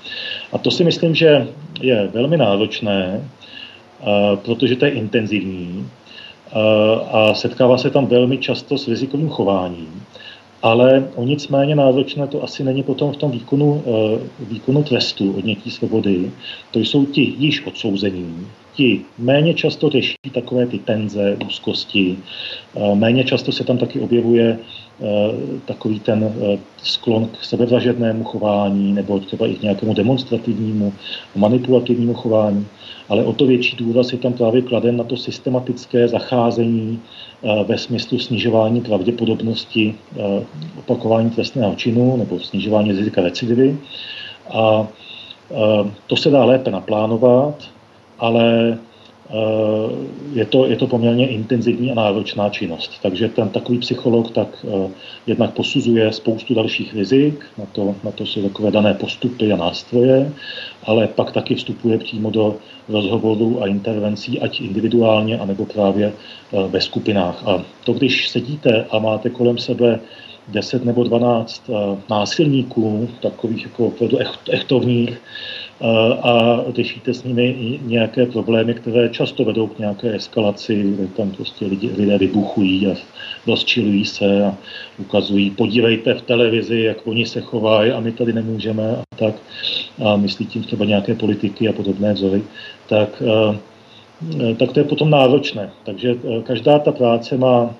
A 0.51 0.58
to 0.58 0.72
si 0.72 0.84
myslím, 0.84 1.15
že 1.15 1.48
je 1.81 2.10
velmi 2.13 2.38
náročné, 2.38 3.29
protože 4.36 4.75
to 4.75 4.86
je 4.86 4.91
intenzivní 4.91 5.88
a 7.12 7.34
setkává 7.34 7.77
se 7.77 7.89
tam 7.89 8.05
velmi 8.05 8.38
často 8.38 8.77
s 8.77 8.88
rizikovým 8.88 9.29
chováním. 9.29 10.03
Ale 10.63 11.10
o 11.15 11.24
nic 11.24 11.48
méně 11.48 11.75
náročné 11.75 12.27
to 12.27 12.43
asi 12.43 12.63
není 12.63 12.84
potom 12.84 13.13
v 13.13 13.17
tom 13.17 13.31
výkonu, 13.31 13.84
výkonu 14.39 14.84
trestu 14.84 15.31
odnětí 15.31 15.72
svobody. 15.72 16.31
To 16.72 16.79
jsou 16.79 17.05
ti 17.05 17.34
již 17.38 17.65
odsouzení, 17.65 18.48
ti 18.81 19.01
méně 19.17 19.53
často 19.53 19.89
řeší 19.89 20.17
takové 20.33 20.65
ty 20.65 20.79
tenze, 20.79 21.38
úzkosti, 21.47 22.17
e, 22.75 22.95
méně 22.95 23.23
často 23.23 23.51
se 23.51 23.63
tam 23.63 23.77
taky 23.77 24.00
objevuje 24.00 24.47
e, 24.50 24.57
takový 25.65 26.00
ten 26.00 26.33
sklon 26.83 27.29
k 27.29 27.45
sebevražednému 27.45 28.23
chování 28.23 28.93
nebo 28.93 29.19
třeba 29.19 29.47
i 29.47 29.55
k 29.55 29.61
nějakému 29.61 29.93
demonstrativnímu, 29.93 30.93
manipulativnímu 31.35 32.13
chování 32.13 32.65
ale 33.11 33.23
o 33.23 33.33
to 33.33 33.45
větší 33.45 33.75
důraz 33.75 34.11
je 34.11 34.17
tam 34.17 34.33
právě 34.33 34.61
kladen 34.61 34.97
na 34.97 35.03
to 35.03 35.17
systematické 35.17 36.07
zacházení 36.07 37.00
eh, 37.43 37.63
ve 37.63 37.77
smyslu 37.77 38.19
snižování 38.19 38.81
pravděpodobnosti 38.81 39.95
eh, 39.95 40.45
opakování 40.79 41.29
trestného 41.29 41.75
činu 41.75 42.17
nebo 42.17 42.39
snižování 42.39 42.91
rizika 42.91 43.21
recidivy. 43.21 43.77
A 44.53 44.88
eh, 45.51 45.91
to 46.07 46.15
se 46.15 46.29
dá 46.29 46.45
lépe 46.45 46.71
naplánovat, 46.71 47.55
ale 48.21 48.77
Eh, 49.31 49.91
je 50.33 50.45
to, 50.45 50.65
je 50.65 50.75
to 50.75 50.87
poměrně 50.87 51.27
intenzivní 51.27 51.91
a 51.91 51.95
náročná 51.95 52.49
činnost. 52.49 52.91
Takže 53.01 53.29
ten 53.29 53.49
takový 53.49 53.79
psycholog 53.79 54.31
tak 54.31 54.65
eh, 54.67 54.89
jednak 55.27 55.53
posuzuje 55.53 56.11
spoustu 56.13 56.53
dalších 56.53 56.93
rizik, 56.93 57.45
na 57.57 57.65
to, 57.65 57.95
na 58.03 58.11
to 58.11 58.25
jsou 58.25 58.41
takové 58.41 58.71
dané 58.71 58.93
postupy 58.93 59.53
a 59.53 59.55
nástroje, 59.55 60.33
ale 60.83 61.07
pak 61.07 61.31
taky 61.31 61.55
vstupuje 61.55 61.97
přímo 61.97 62.29
do 62.29 62.55
rozhovorů 62.89 63.63
a 63.63 63.67
intervencí, 63.67 64.39
ať 64.39 64.61
individuálně, 64.61 65.39
anebo 65.39 65.65
právě 65.65 66.13
eh, 66.13 66.67
ve 66.67 66.81
skupinách. 66.81 67.47
A 67.47 67.63
to, 67.83 67.93
když 67.93 68.29
sedíte 68.29 68.85
a 68.91 68.99
máte 68.99 69.29
kolem 69.29 69.57
sebe 69.57 69.99
10 70.47 70.85
nebo 70.85 71.03
12 71.03 71.69
násilníků, 72.09 73.09
takových 73.21 73.63
jako 73.63 73.85
opravdu 73.87 74.17
echtovních, 74.51 75.21
a 76.21 76.59
řešíte 76.75 77.13
s 77.13 77.23
nimi 77.23 77.79
nějaké 77.81 78.25
problémy, 78.25 78.73
které 78.73 79.09
často 79.09 79.45
vedou 79.45 79.67
k 79.67 79.79
nějaké 79.79 80.15
eskalaci, 80.15 80.83
kde 80.83 81.07
tam 81.07 81.31
prostě 81.31 81.65
lidi, 81.65 81.91
lidé 81.97 82.17
vybuchují 82.17 82.88
a 82.88 82.95
rozčilují 83.47 84.05
se 84.05 84.45
a 84.45 84.57
ukazují, 85.00 85.50
podívejte 85.50 86.13
v 86.13 86.21
televizi, 86.21 86.79
jak 86.79 87.07
oni 87.07 87.25
se 87.25 87.41
chovají 87.41 87.91
a 87.91 88.00
my 88.00 88.11
tady 88.11 88.33
nemůžeme 88.33 88.83
a 88.91 89.03
tak. 89.15 89.35
A 90.05 90.15
myslí 90.15 90.45
tím 90.45 90.63
třeba 90.63 90.85
nějaké 90.85 91.15
politiky 91.15 91.69
a 91.69 91.73
podobné 91.73 92.13
vzory. 92.13 92.43
Tak, 92.89 93.23
tak 94.59 94.71
to 94.71 94.79
je 94.79 94.83
potom 94.83 95.09
náročné. 95.09 95.69
Takže 95.83 96.15
každá 96.43 96.79
ta 96.79 96.91
práce 96.91 97.38
má 97.38 97.75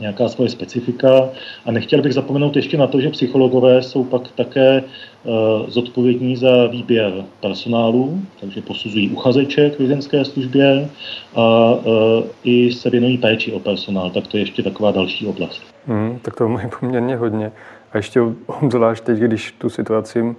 nějaká 0.00 0.28
svoje 0.28 0.50
specifika. 0.50 1.28
A 1.64 1.72
nechtěl 1.72 2.02
bych 2.02 2.14
zapomenout 2.14 2.56
ještě 2.56 2.76
na 2.76 2.86
to, 2.86 3.00
že 3.00 3.10
psychologové 3.10 3.82
jsou 3.82 4.04
pak 4.04 4.22
také 4.34 4.82
uh, 4.82 5.34
zodpovědní 5.68 6.36
za 6.36 6.66
výběr 6.66 7.12
personálu, 7.40 8.20
takže 8.40 8.62
posuzují 8.62 9.10
uchazeče 9.10 9.70
k 9.70 9.78
vězenské 9.78 10.24
službě 10.24 10.88
a 11.34 11.74
uh, 11.74 12.24
i 12.44 12.72
se 12.72 12.90
věnují 12.90 13.18
péči 13.18 13.52
o 13.52 13.60
personál, 13.60 14.10
tak 14.10 14.26
to 14.26 14.36
je 14.36 14.42
ještě 14.42 14.62
taková 14.62 14.90
další 14.90 15.26
oblast. 15.26 15.62
Hmm, 15.86 16.18
tak 16.22 16.36
to 16.36 16.48
mají 16.48 16.68
poměrně 16.80 17.16
hodně. 17.16 17.52
A 17.92 17.96
ještě 17.96 18.20
obzvlášť 18.46 19.04
teď, 19.04 19.18
když 19.18 19.52
tu 19.58 19.70
situaci 19.70 20.22
uh, 20.22 20.34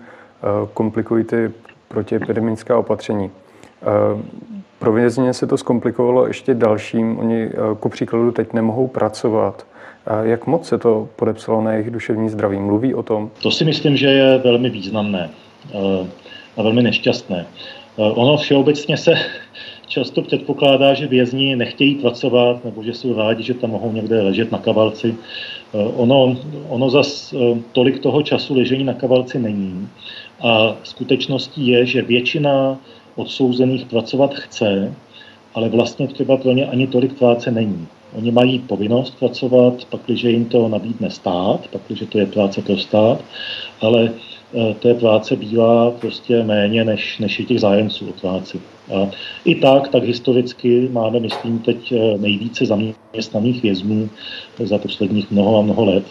komplikují 0.74 1.24
ty 1.24 1.52
protiepidemická 1.88 2.78
opatření. 2.78 3.32
Uh, 3.82 4.22
pro 4.80 4.94
vězně 4.94 5.34
se 5.34 5.48
to 5.48 5.58
zkomplikovalo 5.58 6.28
ještě 6.28 6.54
dalším. 6.54 7.20
Oni 7.20 7.44
eh, 7.44 7.56
ku 7.80 7.90
příkladu 7.90 8.32
teď 8.32 8.54
nemohou 8.54 8.88
pracovat. 8.88 9.66
Jak 10.24 10.48
moc 10.48 10.68
se 10.68 10.78
to 10.78 11.10
podepsalo 11.16 11.62
na 11.62 11.74
jejich 11.74 11.92
duševní 11.92 12.30
zdraví? 12.30 12.60
Mluví 12.60 12.94
o 12.94 13.04
tom? 13.04 13.32
To 13.42 13.52
si 13.52 13.66
myslím, 13.66 13.98
že 13.98 14.08
je 14.08 14.38
velmi 14.38 14.70
významné 14.70 15.30
eh, 15.74 16.08
a 16.58 16.64
velmi 16.64 16.84
nešťastné. 16.84 17.46
Eh, 17.46 18.02
ono 18.02 18.38
všeobecně 18.38 18.98
se 18.98 19.14
často 19.88 20.22
předpokládá, 20.22 20.94
že 20.94 21.08
vězni 21.08 21.56
nechtějí 21.56 21.96
pracovat 21.96 22.66
nebo 22.66 22.84
že 22.84 22.94
jsou 22.94 23.18
rádi, 23.18 23.44
že 23.44 23.54
tam 23.54 23.70
mohou 23.70 23.92
někde 23.92 24.22
ležet 24.22 24.52
na 24.52 24.58
kavalci. 24.58 25.16
Ono, 25.96 26.38
ono 26.70 26.90
zas 26.90 27.34
tolik 27.72 28.00
toho 28.00 28.22
času 28.22 28.58
ležení 28.58 28.84
na 28.84 28.94
kavalci 28.94 29.40
není. 29.40 29.88
A 30.42 30.76
skutečností 30.84 31.68
je, 31.68 31.86
že 31.86 32.02
většina 32.02 32.78
odsouzených 33.20 33.86
pracovat 33.86 34.34
chce, 34.34 34.94
ale 35.54 35.70
vlastně 35.70 36.08
třeba 36.08 36.38
pro 36.38 36.52
ně 36.52 36.66
ani 36.66 36.88
tolik 36.88 37.14
práce 37.14 37.52
není. 37.52 37.88
Oni 38.14 38.32
mají 38.32 38.60
povinnost 38.60 39.20
pracovat, 39.20 39.86
pakliže 39.86 40.30
jim 40.30 40.46
to 40.46 40.68
nabídne 40.68 41.10
stát, 41.10 41.68
pakliže 41.72 42.06
to 42.06 42.20
je 42.20 42.26
práce 42.26 42.62
pro 42.62 42.78
stát, 42.78 43.22
ale 43.82 44.10
eh, 44.10 44.74
té 44.74 44.94
práce 44.94 45.36
bývá 45.36 45.92
prostě 45.92 46.44
méně, 46.44 46.86
než, 46.86 47.20
než 47.20 47.40
je 47.40 47.46
těch 47.46 47.60
zájemců 47.60 48.10
o 48.10 48.14
práci. 48.14 48.62
A 48.94 49.10
I 49.46 49.56
tak, 49.56 49.88
tak 49.88 50.04
historicky 50.04 50.90
máme, 50.92 51.20
myslím, 51.20 51.60
teď 51.60 51.92
eh, 51.92 52.18
nejvíce 52.18 52.66
zaměstnaných 52.66 53.64
vězňů 53.64 54.10
za 54.64 54.78
posledních 54.78 55.32
mnoho 55.32 55.60
a 55.60 55.62
mnoho 55.62 55.86
let. 55.86 56.06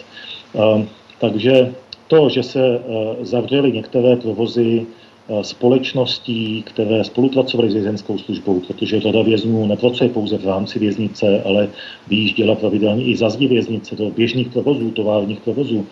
A, 0.59 0.83
takže 1.19 1.73
to, 2.07 2.29
že 2.29 2.43
se 2.43 2.61
eh, 2.63 3.25
zavřely 3.25 3.71
některé 3.71 4.15
provozy 4.15 4.85
společností, 5.41 6.63
které 6.63 7.03
spolupracovaly 7.03 7.71
s 7.71 7.73
vězenskou 7.73 8.17
službou, 8.17 8.59
protože 8.59 9.01
řada 9.01 9.21
vězňů 9.21 9.67
nepracuje 9.67 10.09
pouze 10.09 10.37
v 10.37 10.45
rámci 10.45 10.79
věznice, 10.79 11.43
ale 11.45 11.69
vyjížděla 12.07 12.55
pravidelně 12.55 13.03
i 13.03 13.17
za 13.17 13.29
zdi 13.29 13.47
věznice 13.47 13.95
do 13.95 14.09
běžných 14.09 14.49
provozů, 14.49 14.91
továrních 14.91 15.39
provozů 15.39 15.85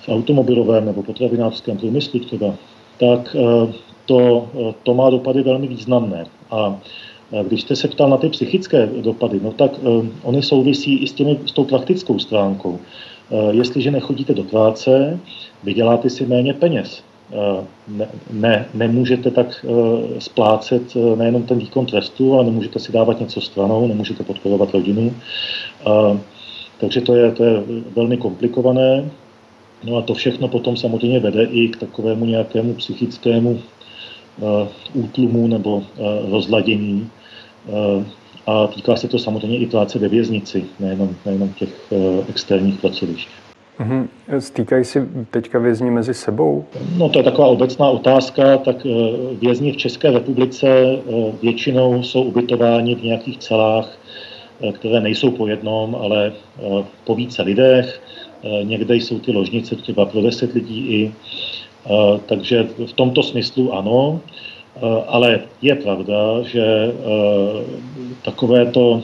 v 0.00 0.08
automobilovém 0.08 0.84
nebo 0.84 1.02
potravinářském 1.02 1.76
průmyslu 1.76 2.20
třeba, 2.20 2.54
tak 2.98 3.36
eh, 3.38 3.72
to, 4.06 4.48
eh, 4.54 4.74
to 4.82 4.94
má 4.94 5.10
dopady 5.10 5.42
velmi 5.42 5.66
významné. 5.66 6.24
A 6.50 6.80
když 7.48 7.62
jste 7.62 7.76
se 7.76 7.88
ptal 7.88 8.10
na 8.10 8.16
ty 8.16 8.28
psychické 8.28 8.86
dopady, 8.86 9.40
no 9.42 9.52
tak 9.52 9.70
oni 10.22 10.42
souvisí 10.42 10.98
i 10.98 11.06
s, 11.06 11.12
těmi, 11.12 11.38
s 11.46 11.52
tou 11.52 11.64
praktickou 11.64 12.18
stránkou. 12.18 12.78
Jestliže 13.50 13.90
nechodíte 13.90 14.34
do 14.34 14.44
práce, 14.44 15.20
vyděláte 15.64 16.10
si 16.10 16.26
méně 16.26 16.54
peněz. 16.54 17.02
Eh, 17.32 17.64
ne, 17.88 18.08
ne, 18.30 18.66
nemůžete 18.74 19.30
tak 19.30 19.64
eh, 19.64 20.20
splácet 20.20 20.82
eh, 20.96 21.16
nejenom 21.16 21.42
ten 21.42 21.58
výkon 21.58 21.86
trestu, 21.86 22.34
ale 22.34 22.44
nemůžete 22.44 22.78
si 22.78 22.92
dávat 22.92 23.20
něco 23.20 23.40
stranou, 23.40 23.86
nemůžete 23.88 24.24
podporovat 24.24 24.70
rodinu. 24.70 25.14
Takže 26.80 27.00
to 27.00 27.14
je, 27.14 27.32
to 27.32 27.44
je 27.44 27.62
velmi 27.96 28.16
komplikované. 28.16 29.10
No 29.84 29.96
a 29.96 30.02
to 30.02 30.14
všechno 30.14 30.48
potom 30.48 30.76
samozřejmě 30.76 31.20
vede 31.20 31.44
i 31.44 31.68
k 31.68 31.76
takovému 31.76 32.24
nějakému 32.24 32.74
psychickému 32.74 33.60
útlumu 34.94 35.46
nebo 35.46 35.82
rozladění. 36.30 37.10
A 38.46 38.66
týká 38.66 38.96
se 38.96 39.08
to 39.08 39.18
samozřejmě 39.18 39.58
i 39.58 39.66
práce 39.66 39.98
ve 39.98 40.08
věznici, 40.08 40.64
nejenom, 40.80 41.16
nejenom 41.26 41.52
těch 41.52 41.92
externích 42.28 42.80
pracovišť. 42.80 43.28
Mm-hmm. 43.80 44.08
Stýkají 44.38 44.84
si 44.84 45.08
teďka 45.30 45.58
vězni 45.58 45.90
mezi 45.90 46.14
sebou? 46.14 46.64
No 46.96 47.08
to 47.08 47.18
je 47.18 47.24
taková 47.24 47.48
obecná 47.48 47.90
otázka, 47.90 48.56
tak 48.56 48.76
eh, 48.86 48.90
vězni 49.40 49.72
v 49.72 49.76
České 49.76 50.10
republice 50.10 50.68
eh, 50.68 51.00
většinou 51.42 52.02
jsou 52.02 52.22
ubytováni 52.22 52.94
v 52.94 53.02
nějakých 53.02 53.38
celách, 53.38 53.98
eh, 54.60 54.72
které 54.72 55.00
nejsou 55.00 55.30
po 55.30 55.46
jednom, 55.46 55.94
ale 55.94 56.32
po 57.04 57.14
více 57.14 57.42
lidech. 57.42 58.02
Někde 58.62 58.96
jsou 58.96 59.18
ty 59.18 59.32
ložnice 59.32 59.76
třeba 59.76 60.06
pro 60.06 60.22
deset 60.22 60.52
lidí 60.52 60.80
i. 60.88 61.12
Takže 62.26 62.68
v 62.86 62.92
tomto 62.92 63.22
smyslu 63.22 63.72
ano, 63.72 64.20
ale 65.06 65.40
je 65.62 65.74
pravda, 65.74 66.42
že 66.42 66.92
takovéto 68.24 69.02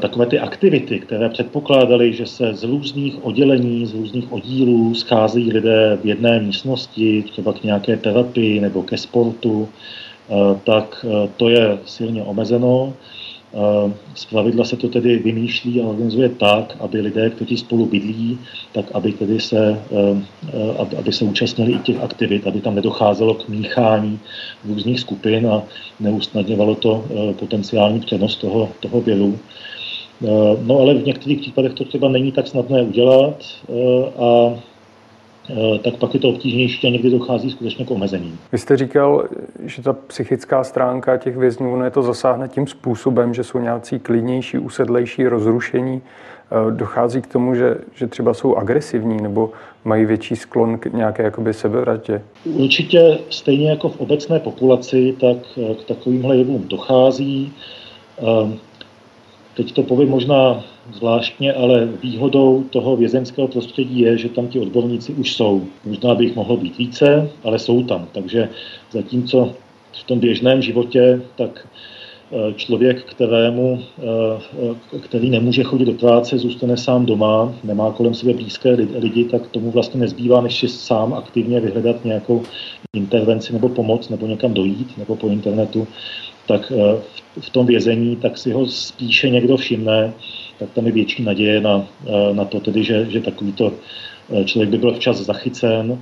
takové 0.00 0.26
ty 0.26 0.38
aktivity, 0.38 1.00
které 1.00 1.28
předpokládaly, 1.28 2.12
že 2.12 2.26
se 2.26 2.54
z 2.54 2.64
různých 2.64 3.24
oddělení, 3.24 3.86
z 3.86 3.94
různých 3.94 4.32
oddílů 4.32 4.94
scházejí 4.94 5.52
lidé 5.52 5.98
v 6.02 6.06
jedné 6.06 6.40
místnosti, 6.40 7.24
třeba 7.32 7.52
k 7.52 7.62
nějaké 7.62 7.96
terapii 7.96 8.60
nebo 8.60 8.82
ke 8.82 8.98
sportu, 8.98 9.68
eh, 9.68 10.34
tak 10.64 11.06
eh, 11.08 11.28
to 11.36 11.48
je 11.48 11.78
silně 11.84 12.22
omezeno. 12.22 12.94
Z 14.14 14.24
pravidla 14.24 14.64
se 14.64 14.76
to 14.76 14.88
tedy 14.88 15.18
vymýšlí 15.18 15.80
a 15.82 15.86
organizuje 15.86 16.28
tak, 16.28 16.76
aby 16.80 17.00
lidé, 17.00 17.30
kteří 17.30 17.56
spolu 17.56 17.86
bydlí, 17.86 18.38
tak 18.72 18.84
aby, 18.94 19.12
tedy 19.12 19.40
se, 19.40 19.80
aby 20.98 21.12
se 21.12 21.24
účastnili 21.24 21.72
i 21.72 21.78
těch 21.78 22.00
aktivit, 22.00 22.46
aby 22.46 22.60
tam 22.60 22.74
nedocházelo 22.74 23.34
k 23.34 23.48
míchání 23.48 24.18
různých 24.64 25.00
skupin 25.00 25.46
a 25.46 25.62
neusnadňovalo 26.00 26.74
to 26.74 27.04
potenciální 27.38 28.00
přenos 28.00 28.36
toho, 28.36 28.68
toho. 28.80 29.02
Eh, 30.24 30.56
no 30.62 30.78
ale 30.78 30.94
v 30.94 31.06
některých 31.06 31.40
případech 31.40 31.74
to 31.74 31.84
třeba 31.84 32.08
není 32.08 32.32
tak 32.32 32.46
snadné 32.46 32.82
udělat 32.82 33.44
eh, 33.68 33.72
a 34.18 34.52
eh, 34.52 34.60
tak 35.84 35.96
pak 35.96 36.14
je 36.14 36.20
to 36.20 36.28
obtížnější 36.28 36.86
a 36.86 36.90
někdy 36.90 37.10
dochází 37.10 37.50
skutečně 37.50 37.84
k 37.84 37.90
omezení. 37.90 38.38
Vy 38.52 38.58
jste 38.58 38.76
říkal, 38.76 39.28
že 39.64 39.82
ta 39.82 39.92
psychická 39.92 40.64
stránka 40.64 41.16
těch 41.16 41.36
vězňů, 41.36 41.84
je 41.84 41.90
to 41.90 42.02
zasáhne 42.02 42.48
tím 42.48 42.66
způsobem, 42.66 43.34
že 43.34 43.44
jsou 43.44 43.58
nějací 43.58 43.98
klidnější, 43.98 44.58
usedlejší, 44.58 45.26
rozrušení. 45.26 46.02
Dochází 46.70 47.22
k 47.22 47.26
tomu, 47.26 47.54
že, 47.54 47.76
že 47.94 48.06
třeba 48.06 48.34
jsou 48.34 48.54
agresivní 48.54 49.22
nebo 49.22 49.50
mají 49.84 50.04
větší 50.04 50.36
sklon 50.36 50.78
k 50.78 50.86
nějaké 50.86 51.22
jakoby 51.22 51.54
sebevratě? 51.54 52.22
Určitě 52.44 53.18
stejně 53.30 53.70
jako 53.70 53.88
v 53.88 54.00
obecné 54.00 54.40
populaci, 54.40 55.16
tak 55.20 55.36
k 55.82 55.84
takovýmhle 55.88 56.36
jevům 56.36 56.68
dochází. 56.68 57.52
Teď 59.56 59.72
to 59.72 59.82
povím 59.82 60.08
možná 60.08 60.64
zvláštně, 60.92 61.52
ale 61.52 61.88
výhodou 62.02 62.64
toho 62.70 62.96
vězeňského 62.96 63.48
prostředí 63.48 64.00
je, 64.00 64.18
že 64.18 64.28
tam 64.28 64.48
ti 64.48 64.58
odborníci 64.58 65.12
už 65.12 65.32
jsou. 65.32 65.62
Možná 65.84 66.14
by 66.14 66.24
jich 66.24 66.36
mohlo 66.36 66.56
být 66.56 66.78
více, 66.78 67.30
ale 67.44 67.58
jsou 67.58 67.82
tam. 67.82 68.08
Takže 68.12 68.48
zatímco 68.92 69.54
v 70.00 70.04
tom 70.04 70.20
běžném 70.20 70.62
životě, 70.62 71.22
tak 71.36 71.66
e, 72.32 72.52
člověk, 72.54 73.04
kterému, 73.04 73.82
e, 74.92 74.98
který 74.98 75.30
nemůže 75.30 75.62
chodit 75.62 75.84
do 75.84 75.92
práce, 75.92 76.38
zůstane 76.38 76.76
sám 76.76 77.06
doma, 77.06 77.54
nemá 77.64 77.92
kolem 77.92 78.14
sebe 78.14 78.32
blízké 78.32 78.70
lidi, 78.98 79.24
tak 79.24 79.46
tomu 79.46 79.70
vlastně 79.70 80.00
nezbývá, 80.00 80.40
než 80.40 80.58
si 80.58 80.68
sám 80.68 81.14
aktivně 81.14 81.60
vyhledat 81.60 82.04
nějakou 82.04 82.42
intervenci 82.92 83.52
nebo 83.52 83.68
pomoc, 83.68 84.08
nebo 84.08 84.26
někam 84.26 84.54
dojít, 84.54 84.98
nebo 84.98 85.16
po 85.16 85.28
internetu 85.28 85.86
tak 86.46 86.72
eh, 86.72 87.02
v 87.40 87.50
tom 87.50 87.66
vězení, 87.66 88.16
tak 88.16 88.38
si 88.38 88.52
ho 88.52 88.66
spíše 88.66 89.30
někdo 89.30 89.56
všimne, 89.56 90.12
tak 90.58 90.70
tam 90.70 90.86
je 90.86 90.92
větší 90.92 91.22
naděje 91.22 91.60
na, 91.60 91.86
eh, 92.06 92.34
na 92.34 92.44
to, 92.44 92.60
tedy, 92.60 92.84
že, 92.84 93.06
že 93.10 93.20
takovýto 93.20 93.72
eh, 94.30 94.44
člověk 94.44 94.70
by 94.70 94.78
byl 94.78 94.94
včas 94.94 95.16
zachycen. 95.16 95.98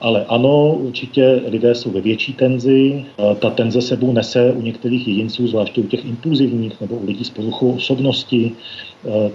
Ale 0.00 0.24
ano, 0.28 0.74
určitě 0.74 1.42
lidé 1.46 1.74
jsou 1.74 1.90
ve 1.90 2.00
větší 2.00 2.32
tenzi. 2.32 3.04
Ta 3.38 3.50
tenze 3.50 3.82
sebou 3.82 4.12
nese 4.12 4.52
u 4.52 4.62
některých 4.62 5.08
jedinců, 5.08 5.48
zvláště 5.48 5.80
u 5.80 5.86
těch 5.86 6.04
impulzivních 6.04 6.80
nebo 6.80 6.94
u 6.94 7.06
lidí 7.06 7.24
s 7.24 7.30
poruchou 7.30 7.72
osobnosti, 7.72 8.52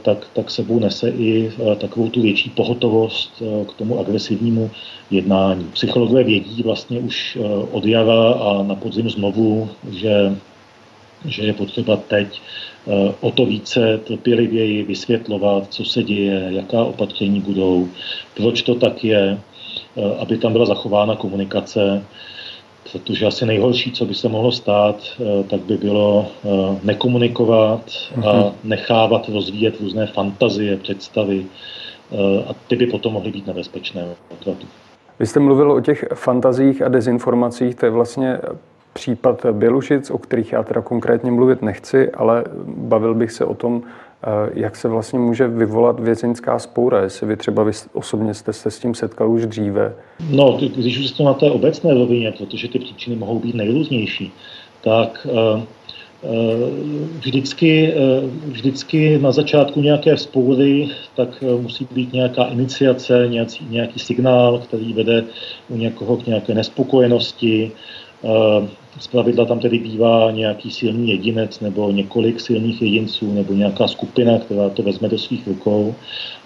tak, 0.01 0.27
tak 0.33 0.51
sebou 0.51 0.79
nese 0.79 1.09
i 1.09 1.51
takovou 1.77 2.09
tu 2.09 2.21
větší 2.21 2.49
pohotovost 2.49 3.43
k 3.67 3.73
tomu 3.73 3.99
agresivnímu 3.99 4.71
jednání. 5.11 5.67
Psychologové 5.73 6.23
vědí 6.23 6.63
vlastně 6.63 6.99
už 6.99 7.37
od 7.71 7.85
jara 7.85 8.31
a 8.31 8.63
na 8.63 8.75
podzim 8.75 9.09
znovu, 9.09 9.69
že 9.91 10.35
že 11.25 11.41
je 11.43 11.53
potřeba 11.53 11.97
teď 11.97 12.41
eh, 12.87 13.13
o 13.21 13.31
to 13.31 13.45
více 13.45 13.97
trpělivěji 13.97 14.83
vysvětlovat, 14.83 15.67
co 15.69 15.85
se 15.85 16.03
děje, 16.03 16.47
jaká 16.49 16.83
opatření 16.83 17.39
budou, 17.39 17.87
proč 18.37 18.61
to 18.61 18.75
tak 18.75 19.03
je, 19.03 19.37
eh, 19.97 20.15
aby 20.19 20.37
tam 20.37 20.53
byla 20.53 20.65
zachována 20.65 21.15
komunikace, 21.15 22.03
protože 22.91 23.25
asi 23.25 23.45
nejhorší, 23.45 23.91
co 23.91 24.05
by 24.05 24.15
se 24.15 24.29
mohlo 24.29 24.51
stát, 24.51 25.03
eh, 25.19 25.43
tak 25.43 25.61
by 25.61 25.77
bylo 25.77 26.27
nekomunikovat 26.83 27.91
a 28.25 28.33
mhm. 28.33 28.51
nechávat 28.63 29.29
rozvíjet 29.29 29.79
různé 29.81 30.07
fantazie, 30.07 30.77
představy 30.77 31.45
a 32.47 32.53
ty 32.67 32.75
by 32.75 32.87
potom 32.87 33.13
mohly 33.13 33.31
být 33.31 33.47
nebezpečné. 33.47 34.05
Vy 35.19 35.25
jste 35.25 35.39
mluvil 35.39 35.71
o 35.71 35.81
těch 35.81 36.05
fantazích 36.13 36.81
a 36.81 36.89
dezinformacích, 36.89 37.75
to 37.75 37.85
je 37.85 37.89
vlastně 37.89 38.37
případ 38.93 39.45
Bělušic, 39.51 40.11
o 40.11 40.17
kterých 40.17 40.51
já 40.53 40.63
teda 40.63 40.81
konkrétně 40.81 41.31
mluvit 41.31 41.61
nechci, 41.61 42.11
ale 42.11 42.43
bavil 42.65 43.15
bych 43.15 43.31
se 43.31 43.45
o 43.45 43.53
tom, 43.53 43.81
eh, 43.83 44.27
jak 44.53 44.75
se 44.75 44.87
vlastně 44.87 45.19
může 45.19 45.47
vyvolat 45.47 45.99
vězeňská 45.99 46.59
spoura, 46.59 47.01
jestli 47.01 47.27
vy 47.27 47.37
třeba 47.37 47.63
vy 47.63 47.71
osobně 47.93 48.33
jste 48.33 48.53
se 48.53 48.71
s 48.71 48.79
tím 48.79 48.95
setkal 48.95 49.31
už 49.31 49.45
dříve. 49.45 49.93
No, 50.29 50.57
když 50.75 50.99
už 50.99 51.07
jste 51.07 51.23
na 51.23 51.33
té 51.33 51.51
obecné 51.51 51.93
rovině, 51.93 52.33
protože 52.37 52.67
ty 52.67 52.79
příčiny 52.79 53.15
mohou 53.15 53.39
být 53.39 53.55
nejrůznější, 53.55 54.31
tak 54.83 55.27
uh, 55.29 55.61
Vždycky, 57.19 57.93
vždycky 58.45 59.19
na 59.19 59.31
začátku 59.31 59.81
nějaké 59.81 60.17
spoury, 60.17 60.89
tak 61.15 61.43
musí 61.61 61.87
být 61.91 62.13
nějaká 62.13 62.43
iniciace, 62.43 63.27
nějaký, 63.29 63.67
nějaký 63.69 63.99
signál, 63.99 64.59
který 64.59 64.93
vede 64.93 65.23
u 65.69 65.77
někoho 65.77 66.17
k 66.17 66.25
nějaké 66.25 66.53
nespokojenosti, 66.53 67.71
z 68.99 69.07
pravidla 69.07 69.45
tam 69.45 69.59
tedy 69.59 69.79
bývá 69.79 70.31
nějaký 70.31 70.71
silný 70.71 71.09
jedinec 71.09 71.59
nebo 71.59 71.91
několik 71.91 72.39
silných 72.39 72.81
jedinců 72.81 73.33
nebo 73.33 73.53
nějaká 73.53 73.87
skupina, 73.87 74.39
která 74.39 74.69
to 74.69 74.83
vezme 74.83 75.09
do 75.09 75.17
svých 75.17 75.47
rukou 75.47 75.95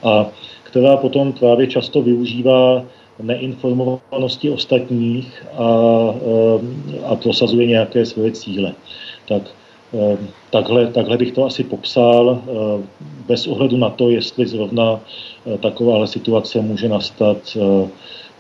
a 0.03 0.25
která 0.63 0.97
potom 0.97 1.33
právě 1.33 1.67
často 1.67 2.01
využívá 2.01 2.85
neinformovanosti 3.21 4.49
ostatních 4.49 5.45
a, 5.53 5.65
a 7.05 7.15
prosazuje 7.15 7.65
nějaké 7.65 8.05
svoje 8.05 8.31
cíle. 8.31 8.73
Tak 9.27 9.41
takhle, 10.49 10.87
takhle 10.87 11.17
bych 11.17 11.31
to 11.31 11.45
asi 11.45 11.63
popsal, 11.63 12.41
bez 13.27 13.47
ohledu 13.47 13.77
na 13.77 13.89
to, 13.89 14.09
jestli 14.09 14.47
zrovna 14.47 14.99
takováhle 15.59 16.07
situace 16.07 16.61
může 16.61 16.89
nastat 16.89 17.57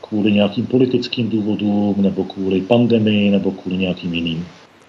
kvůli 0.07 0.31
nějakým 0.31 0.65
politickým 0.65 1.29
důvodům, 1.29 1.95
nebo 1.97 2.23
kvůli 2.23 2.61
pandemii, 2.61 3.31
nebo 3.31 3.51
kvůli 3.51 3.77
nějakým 3.77 4.13
jiným. 4.13 4.45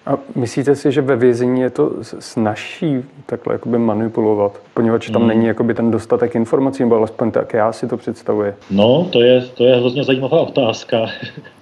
A 0.07 0.18
myslíte 0.35 0.76
si, 0.76 0.92
že 0.92 1.00
ve 1.00 1.16
vězení 1.16 1.61
je 1.61 1.70
to 1.70 1.90
snažší 2.18 2.96
takhle 3.26 3.54
jakoby 3.54 3.78
manipulovat, 3.78 4.61
poněvadž 4.74 5.11
tam 5.11 5.22
hmm. 5.22 5.28
není 5.28 5.46
jakoby 5.46 5.74
ten 5.74 5.90
dostatek 5.90 6.35
informací, 6.35 6.83
nebo 6.83 6.96
alespoň 6.96 7.31
tak 7.31 7.52
já 7.52 7.72
si 7.72 7.88
to 7.88 7.96
představuji? 7.96 8.52
No, 8.70 9.09
to 9.12 9.22
je, 9.22 9.40
to 9.40 9.64
je 9.64 9.76
hrozně 9.76 10.04
zajímavá 10.04 10.40
otázka, 10.40 11.07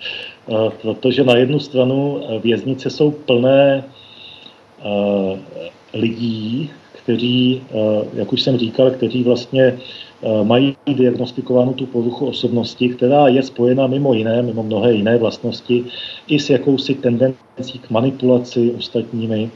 protože 0.82 1.24
na 1.24 1.36
jednu 1.36 1.58
stranu 1.58 2.22
věznice 2.42 2.90
jsou 2.90 3.10
plné 3.10 3.84
uh, 4.84 5.38
lidí, 5.94 6.70
kteří, 6.92 7.62
jak 8.14 8.32
už 8.32 8.42
jsem 8.42 8.58
říkal, 8.58 8.90
kteří 8.90 9.24
vlastně 9.24 9.72
Eh, 9.72 10.05
mají 10.42 10.76
diagnostikovánu 10.86 11.72
tu 11.72 11.86
poruchu 11.86 12.26
osobnosti, 12.26 12.88
která 12.88 13.28
je 13.28 13.42
spojena 13.42 13.86
mimo 13.86 14.14
jiné, 14.14 14.42
mimo 14.42 14.62
mnohé 14.62 14.92
jiné 14.92 15.18
vlastnosti, 15.18 15.84
i 16.28 16.38
s 16.38 16.50
jakousi 16.50 16.94
tendencí 16.94 17.78
k 17.80 17.90
manipulaci 17.90 18.70
ostatními. 18.78 19.50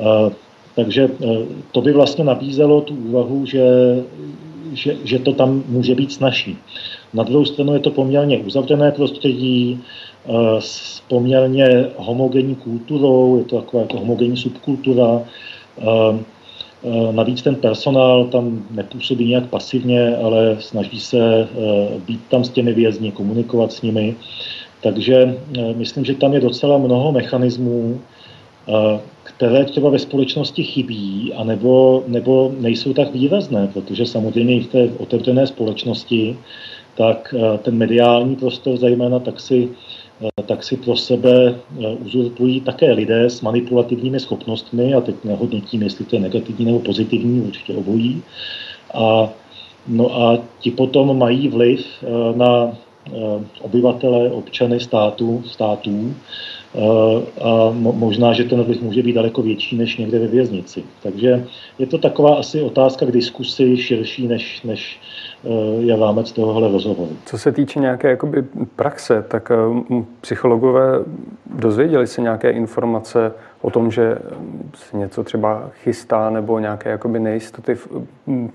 Eh, 0.00 0.32
takže 0.76 1.10
eh, 1.24 1.26
to 1.72 1.80
by 1.80 1.92
vlastně 1.92 2.24
nabízelo 2.24 2.80
tu 2.80 2.94
úvahu, 2.94 3.46
že, 3.46 3.64
že, 4.72 4.96
že 5.04 5.18
to 5.18 5.32
tam 5.32 5.62
může 5.68 5.94
být 5.94 6.12
snažší. 6.12 6.58
Na 7.14 7.22
druhou 7.22 7.44
stranu 7.44 7.74
je 7.74 7.80
to 7.80 7.90
poměrně 7.90 8.38
uzavřené 8.38 8.90
prostředí, 8.90 9.80
s 10.58 11.00
poměrně 11.08 11.86
homogenní 11.96 12.54
kulturou, 12.54 13.38
je 13.38 13.44
to 13.44 13.60
taková 13.60 13.82
jako 13.82 13.98
homogenní 13.98 14.36
subkultura, 14.36 15.22
Navíc 17.10 17.42
ten 17.42 17.54
personál 17.54 18.24
tam 18.24 18.66
nepůsobí 18.70 19.28
nějak 19.28 19.46
pasivně, 19.46 20.16
ale 20.16 20.56
snaží 20.60 21.00
se 21.00 21.48
být 22.06 22.20
tam 22.28 22.44
s 22.44 22.48
těmi 22.48 22.72
vězni, 22.72 23.12
komunikovat 23.12 23.72
s 23.72 23.82
nimi. 23.82 24.16
Takže 24.80 25.36
myslím, 25.76 26.04
že 26.04 26.14
tam 26.14 26.34
je 26.34 26.40
docela 26.40 26.78
mnoho 26.78 27.12
mechanismů, 27.12 28.00
které 29.22 29.64
třeba 29.64 29.90
ve 29.90 29.98
společnosti 29.98 30.62
chybí, 30.62 31.32
anebo, 31.36 32.04
nebo 32.06 32.52
nejsou 32.58 32.92
tak 32.92 33.12
výrazné, 33.12 33.68
protože 33.72 34.06
samozřejmě 34.06 34.56
i 34.56 34.60
v 34.60 34.66
té 34.66 34.88
otevřené 34.98 35.46
společnosti, 35.46 36.36
tak 36.94 37.34
eh, 37.38 37.58
ten 37.58 37.76
mediální 37.76 38.36
prostor 38.36 38.76
zejména 38.76 39.18
tak 39.18 39.40
si, 39.40 39.68
eh, 39.68 39.76
tak 40.46 40.64
si 40.64 40.76
pro 40.76 40.96
sebe 40.96 41.54
eh, 41.54 41.86
uzurpují 42.04 42.60
také 42.60 42.92
lidé 42.92 43.24
s 43.30 43.40
manipulativními 43.40 44.20
schopnostmi, 44.20 44.94
a 44.94 45.00
teď 45.00 45.14
nehodnotím, 45.24 45.82
jestli 45.82 46.04
to 46.04 46.16
je 46.16 46.22
negativní 46.22 46.64
nebo 46.64 46.78
pozitivní, 46.80 47.40
určitě 47.40 47.74
obojí. 47.74 48.22
A, 48.94 49.28
no 49.86 50.22
a 50.22 50.38
ti 50.60 50.70
potom 50.70 51.18
mají 51.18 51.48
vliv 51.48 51.86
na 52.36 52.72
obyvatele, 53.60 54.30
občany 54.30 54.80
státu, 54.80 55.42
států, 55.46 56.14
a 57.42 57.72
možná, 57.74 58.32
že 58.32 58.44
ten 58.44 58.62
vliv 58.62 58.82
může 58.82 59.02
být 59.02 59.12
daleko 59.12 59.42
větší 59.42 59.78
než 59.78 59.96
někde 59.96 60.18
ve 60.18 60.26
věznici. 60.26 60.82
Takže 61.02 61.44
je 61.78 61.86
to 61.86 61.98
taková 61.98 62.34
asi 62.34 62.62
otázka 62.62 63.06
k 63.06 63.10
diskusi 63.10 63.76
širší 63.76 64.28
než, 64.28 64.62
než 64.62 65.00
eh, 65.44 65.48
je 65.82 65.96
rámec 65.96 66.32
tohohle 66.32 66.72
rozhovoru. 66.72 67.16
Co 67.24 67.38
se 67.38 67.52
týče 67.52 67.80
nějaké 67.80 68.10
jakoby, 68.10 68.44
praxe, 68.76 69.24
tak 69.28 69.50
eh, 69.50 69.94
psychologové 70.20 71.04
dozvěděli 71.54 72.06
se 72.06 72.20
nějaké 72.20 72.50
informace 72.50 73.32
o 73.60 73.70
tom, 73.70 73.90
že 73.90 74.18
se 74.74 74.96
něco 74.96 75.24
třeba 75.24 75.70
chystá 75.82 76.30
nebo 76.30 76.58
nějaké 76.58 76.90
jakoby 76.90 77.20
nejistoty 77.20 77.76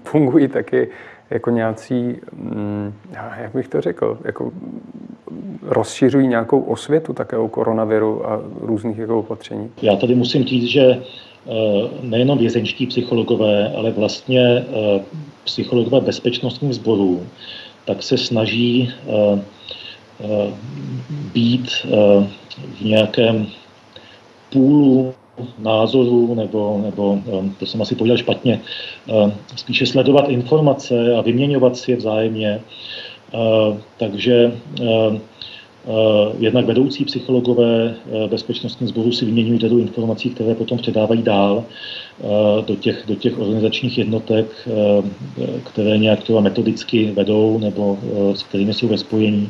fungují 0.03 0.47
taky 0.47 0.89
jako 1.29 1.49
nějací, 1.49 2.15
mm, 2.33 2.93
jak 3.37 3.53
bych 3.53 3.67
to 3.67 3.81
řekl, 3.81 4.17
jako 4.25 4.51
rozšiřují 5.61 6.27
nějakou 6.27 6.59
osvětu 6.59 7.13
také 7.13 7.37
o 7.37 7.47
koronaviru 7.47 8.29
a 8.29 8.41
různých 8.61 8.97
jako 8.97 9.19
opatření? 9.19 9.71
Já 9.81 9.95
tady 9.95 10.15
musím 10.15 10.43
říct, 10.43 10.69
že 10.71 10.81
eh, 10.81 11.01
nejenom 12.01 12.37
vězenští 12.37 12.87
psychologové, 12.87 13.73
ale 13.75 13.91
vlastně 13.91 14.41
eh, 14.41 14.99
psychologové 15.43 16.01
bezpečnostních 16.01 16.73
sborů, 16.73 17.23
tak 17.85 18.03
se 18.03 18.17
snaží 18.17 18.93
eh, 19.07 19.41
být 21.33 21.69
v 22.79 22.81
nějakém 22.81 23.47
půlu 24.49 25.13
názorů, 25.59 26.35
nebo, 26.35 26.81
nebo 26.85 27.19
to 27.59 27.65
jsem 27.65 27.81
asi 27.81 27.95
podělal 27.95 28.17
špatně, 28.17 28.61
spíše 29.55 29.85
sledovat 29.85 30.29
informace 30.29 31.15
a 31.15 31.21
vyměňovat 31.21 31.77
si 31.77 31.91
je 31.91 31.97
vzájemně. 31.97 32.59
Takže 33.97 34.51
Eh, 35.87 36.35
jednak 36.39 36.65
vedoucí 36.65 37.05
psychologové 37.05 37.95
eh, 37.95 38.27
bezpečnostní 38.27 38.87
sboru 38.87 39.11
si 39.11 39.25
vyměňují 39.25 39.59
řadu 39.59 39.79
informací, 39.79 40.29
které 40.29 40.55
potom 40.55 40.77
předávají 40.77 41.23
dál 41.23 41.63
eh, 41.63 42.25
do 42.67 42.75
těch, 42.75 43.03
do 43.07 43.15
těch 43.15 43.39
organizačních 43.39 43.97
jednotek, 43.97 44.69
které 45.63 45.97
nějak 45.97 46.23
třeba 46.23 46.41
metodicky 46.41 47.11
vedou 47.11 47.59
nebo 47.59 47.97
s 48.33 48.43
kterými 48.43 48.73
jsou 48.73 48.87
ve 48.87 48.97
spojení. 48.97 49.49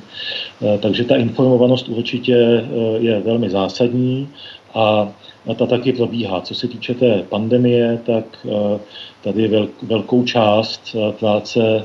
Takže 0.80 1.04
ta 1.04 1.15
informovanost 1.15 1.89
určitě 1.89 2.65
je 2.97 3.19
velmi 3.19 3.50
zásadní 3.50 4.30
a 4.73 5.10
ta 5.55 5.65
taky 5.65 5.93
probíhá. 5.93 6.41
Co 6.41 6.55
se 6.55 6.67
týče 6.67 6.93
té 6.93 7.23
pandemie, 7.29 7.99
tak 8.05 8.47
tady 9.23 9.67
velkou 9.81 10.23
část 10.23 10.95
práce 11.19 11.83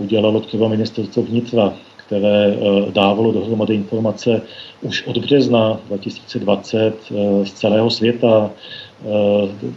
udělalo 0.00 0.40
třeba 0.40 0.68
ministerstvo 0.68 1.22
vnitra 1.22 1.74
které 2.08 2.56
eh, 2.56 2.92
dávalo 2.92 3.32
dohromady 3.32 3.74
informace 3.74 4.42
už 4.82 5.06
od 5.06 5.18
března 5.18 5.80
2020 5.86 6.94
eh, 7.10 7.46
z 7.46 7.52
celého 7.52 7.90
světa, 7.90 8.50
eh, 8.50 9.06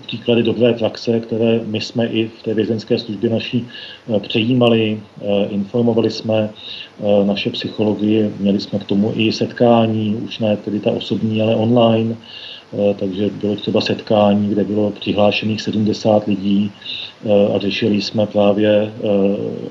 příklady 0.08 0.44
dobré 0.44 0.74
praxe, 0.74 1.20
které 1.20 1.60
my 1.66 1.82
jsme 1.82 2.06
i 2.08 2.28
v 2.28 2.44
té 2.44 2.54
vězenské 2.54 3.00
službě 3.00 3.30
naší 3.30 3.68
přejímali, 4.20 5.02
informovali 5.50 6.12
jsme 6.12 6.50
naše 7.24 7.50
psychologii, 7.50 8.32
měli 8.40 8.60
jsme 8.60 8.80
k 8.80 8.84
tomu 8.84 9.14
i 9.16 9.32
setkání, 9.32 10.16
už 10.16 10.40
ne 10.40 10.58
tedy 10.58 10.80
ta 10.80 10.92
osobní, 10.92 11.42
ale 11.42 11.56
online, 11.56 12.16
Eh, 12.16 12.51
takže 13.00 13.30
bylo 13.30 13.56
třeba 13.56 13.82
setkání, 13.82 14.50
kde 14.50 14.64
bylo 14.64 14.92
přihlášených 14.92 15.62
70 15.62 16.28
lidí 16.28 16.72
eh, 17.26 17.56
a 17.56 17.60
řešili 17.60 18.02
jsme 18.02 18.26
právě 18.26 18.70
eh, 18.72 18.92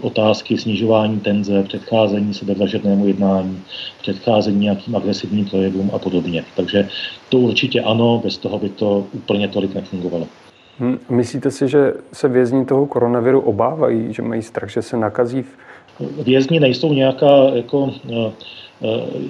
otázky 0.01 0.59
snižování 0.59 1.21
tenze, 1.21 1.63
předcházení 1.63 2.35
sebevražednému 2.35 3.07
jednání, 3.07 3.63
předcházení 4.03 4.59
nějakým 4.59 4.97
agresivním 4.97 5.47
projevům 5.47 5.91
a 5.95 5.99
podobně. 5.99 6.45
Takže 6.57 6.89
to 7.29 7.39
určitě 7.39 7.81
ano, 7.81 8.21
bez 8.25 8.39
toho 8.39 8.59
by 8.59 8.69
to 8.69 9.07
úplně 9.13 9.49
tolik 9.49 9.75
nefungovalo. 9.75 10.27
Hmm, 10.79 10.99
myslíte 11.09 11.51
si, 11.51 11.69
že 11.69 11.93
se 12.13 12.29
vězni 12.29 12.65
toho 12.65 12.87
koronaviru 12.87 13.41
obávají, 13.41 14.15
že 14.15 14.23
mají 14.23 14.43
strach, 14.43 14.71
že 14.71 14.83
se 14.83 14.97
nakazí? 14.97 15.45
Vězni 16.25 16.61
nejsou 16.61 16.93
nějaká 16.93 17.51
jako 17.55 17.93
Eh, 18.11 18.33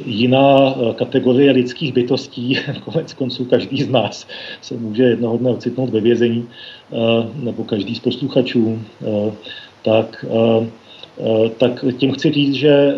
jiná 0.05 0.75
eh, 0.75 0.95
kategorie 0.95 1.53
lidských 1.53 1.93
bytostí, 1.93 2.59
konec 2.85 3.13
konců 3.13 3.45
každý 3.45 3.83
z 3.83 3.89
nás 3.89 4.27
se 4.63 4.75
může 4.75 5.03
jednoho 5.03 5.37
dne 5.37 5.51
ocitnout 5.51 5.91
ve 5.91 6.01
vězení, 6.01 6.49
eh, 6.93 6.97
nebo 7.35 7.65
každý 7.65 7.95
z 7.95 8.01
posluchačů, 8.01 8.79
tak, 9.83 10.25
tak 11.59 11.85
tím 11.99 12.13
chci 12.13 12.33
říct, 12.33 12.55
že 12.55 12.95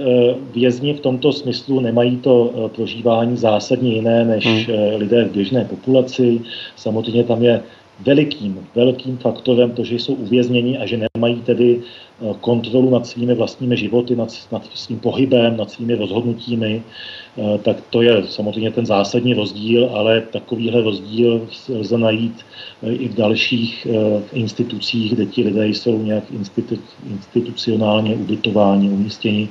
vězni 0.54 0.94
v 0.94 1.00
tomto 1.00 1.32
smyslu 1.32 1.80
nemají 1.80 2.16
to 2.16 2.70
prožívání 2.74 3.36
zásadně 3.36 3.92
jiné 3.94 4.24
než 4.24 4.46
hmm. 4.46 4.96
lidé 4.96 5.24
v 5.24 5.32
běžné 5.32 5.64
populaci. 5.64 6.40
Samozřejmě 6.76 7.24
tam 7.24 7.42
je 7.42 7.62
velikým, 8.00 8.66
velkým 8.74 9.18
faktorem 9.18 9.70
to, 9.70 9.84
že 9.84 9.94
jsou 9.94 10.14
uvězněni 10.14 10.78
a 10.78 10.86
že 10.86 11.08
nemají 11.14 11.40
tedy 11.42 11.80
eh, 11.80 12.11
kontrolu 12.40 12.90
nad 12.90 13.06
svými 13.06 13.34
vlastními 13.34 13.76
životy, 13.76 14.16
nad, 14.16 14.28
nad 14.52 14.62
svým 14.74 14.98
pohybem, 14.98 15.56
nad 15.56 15.70
svými 15.70 15.94
rozhodnutími, 15.94 16.82
eh, 16.82 17.58
tak 17.58 17.76
to 17.90 18.02
je 18.02 18.22
samozřejmě 18.26 18.70
ten 18.70 18.86
zásadní 18.86 19.34
rozdíl, 19.34 19.90
ale 19.92 20.20
takovýhle 20.20 20.82
rozdíl 20.82 21.48
lze 21.68 21.98
najít 21.98 22.40
eh, 22.82 22.92
i 22.92 23.08
v 23.08 23.14
dalších 23.14 23.86
institucích, 24.32 25.14
kde 25.14 25.26
ti 25.26 25.42
lidé 25.42 25.66
jsou 25.66 26.02
nějak 26.02 26.24
institu, 26.30 26.78
institucionálně 27.10 28.14
ubytováni, 28.14 28.88
umístěni, 28.88 29.48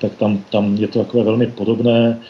tak 0.00 0.16
tam, 0.16 0.44
tam 0.50 0.76
je 0.76 0.88
to 0.88 0.98
takové 0.98 1.24
velmi 1.24 1.46
podobné. 1.46 2.20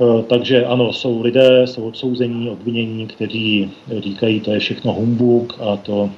Eh, 0.00 0.22
takže 0.22 0.64
ano, 0.64 0.92
jsou 0.92 1.22
lidé, 1.22 1.66
jsou 1.66 1.88
odsouzení, 1.88 2.50
obvinění, 2.50 3.06
kteří 3.06 3.70
říkají, 3.98 4.40
to 4.40 4.52
je 4.52 4.58
všechno 4.58 4.92
humbuk 4.92 5.58
a 5.60 5.76
to, 5.76 6.10
eh, 6.10 6.12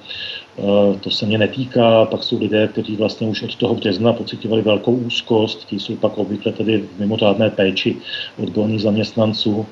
to 1.00 1.10
se 1.10 1.26
mě 1.26 1.38
netýká. 1.38 2.04
Pak 2.04 2.22
jsou 2.22 2.38
lidé, 2.38 2.68
kteří 2.68 2.96
vlastně 2.96 3.28
už 3.28 3.42
od 3.42 3.56
toho 3.56 3.74
března 3.74 4.12
pocitovali 4.12 4.62
velkou 4.62 4.92
úzkost, 4.92 5.66
ti 5.66 5.78
jsou 5.78 5.96
pak 5.96 6.18
obvykle 6.18 6.52
tedy 6.52 6.78
v 6.78 7.00
mimořádné 7.00 7.50
péči 7.50 7.96
odborných 8.42 8.82
zaměstnanců. 8.82 9.66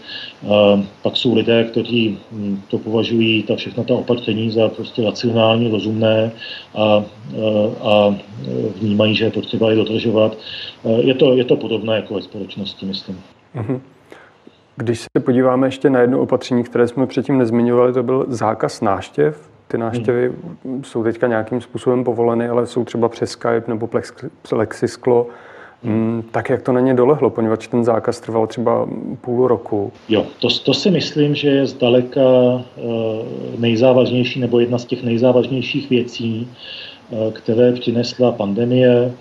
Eh, 0.45 0.49
pak 1.03 1.17
jsou 1.17 1.35
lidé, 1.35 1.65
kteří 1.65 2.19
hm, 2.33 2.61
to 2.71 2.79
považují, 2.79 3.43
ta 3.43 3.57
všechna 3.57 3.85
ta 3.85 3.95
opatření 3.95 4.51
za 4.51 4.69
prostě 4.69 5.05
racionální, 5.05 5.71
rozumné 5.71 6.33
a, 6.75 7.05
a 7.83 8.17
vnímají, 8.81 9.15
že 9.15 9.25
je 9.25 9.31
potřeba 9.31 9.71
je 9.71 9.77
dodržovat. 9.77 10.39
Je 11.01 11.15
to, 11.15 11.37
je 11.37 11.45
to 11.45 11.57
podobné 11.57 11.97
jako 11.97 12.15
ve 12.15 12.23
společnosti, 12.23 12.87
myslím. 12.87 13.21
Mm-hmm. 13.57 13.81
Když 14.77 15.01
se 15.01 15.21
podíváme 15.25 15.67
ještě 15.67 15.91
na 15.91 16.01
jedno 16.01 16.21
opatření, 16.21 16.65
které 16.65 16.89
jsme 16.89 17.07
předtím 17.07 17.39
nezmiňovali, 17.39 17.93
to 17.93 18.03
byl 18.03 18.25
zákaz 18.29 18.81
náštěv. 18.81 19.48
Ty 19.69 19.79
náštěvy 19.79 20.33
hmm. 20.65 20.85
jsou 20.85 21.05
teďka 21.05 21.27
nějakým 21.27 21.61
způsobem 21.61 22.05
povoleny, 22.05 22.49
ale 22.49 22.67
jsou 22.67 22.85
třeba 22.85 23.09
přes 23.09 23.31
Skype 23.31 23.65
nebo 23.69 23.89
plexisklo. 24.49 25.27
Hmm. 25.85 26.23
Tak 26.31 26.51
jak 26.51 26.63
to 26.63 26.73
na 26.73 26.81
ně 26.81 26.95
dolehlo, 26.95 27.31
poněvadž 27.31 27.67
ten 27.67 27.85
zákaz 27.85 28.21
trval 28.21 28.47
třeba 28.47 28.89
půl 29.21 29.49
roku? 29.49 29.93
Jo, 30.09 30.27
to, 30.41 30.49
to 30.65 30.75
si 30.75 30.91
myslím, 30.91 31.35
že 31.35 31.49
je 31.49 31.67
zdaleka 31.67 32.21
uh, 32.23 32.63
nejzávažnější 33.59 34.41
nebo 34.41 34.61
jedna 34.61 34.79
z 34.79 34.85
těch 34.85 35.03
nejzávažnějších 35.03 35.91
věcí, 35.91 36.49
uh, 37.11 37.33
které 37.33 37.73
přinesla 37.73 38.33
pandemie. 38.33 39.13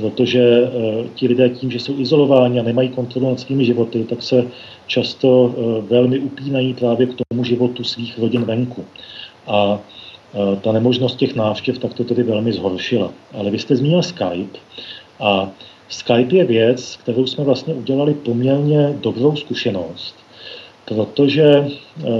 Protože 0.00 0.40
eh, 0.40 1.04
ti 1.14 1.28
lidé 1.28 1.48
tím, 1.48 1.70
že 1.70 1.78
jsou 1.78 2.00
izolováni 2.00 2.60
a 2.60 2.62
nemají 2.62 2.88
kontrolu 2.88 3.30
nad 3.30 3.40
svými 3.40 3.64
životy, 3.64 4.04
tak 4.04 4.22
se 4.22 4.44
často 4.86 5.54
eh, 5.54 5.80
velmi 5.90 6.18
upínají 6.18 6.74
právě 6.74 7.06
k 7.06 7.14
tomu 7.28 7.44
životu 7.44 7.84
svých 7.84 8.18
rodin 8.18 8.44
venku. 8.44 8.84
A 9.46 9.78
eh, 10.34 10.56
ta 10.56 10.72
nemožnost 10.72 11.16
těch 11.16 11.34
návštěv 11.34 11.78
tak 11.78 11.94
to 11.94 12.04
tedy 12.04 12.22
velmi 12.22 12.52
zhoršila. 12.52 13.12
Ale 13.34 13.50
vy 13.50 13.58
jste 13.58 13.76
zmínil 13.76 14.02
Skype 14.02 14.58
a 15.20 15.50
Skype 15.88 16.36
je 16.36 16.44
věc, 16.44 16.96
kterou 16.96 17.26
jsme 17.26 17.44
vlastně 17.44 17.74
udělali 17.74 18.14
poměrně 18.14 18.94
dobrou 19.00 19.36
zkušenost, 19.36 20.14
protože 20.84 21.66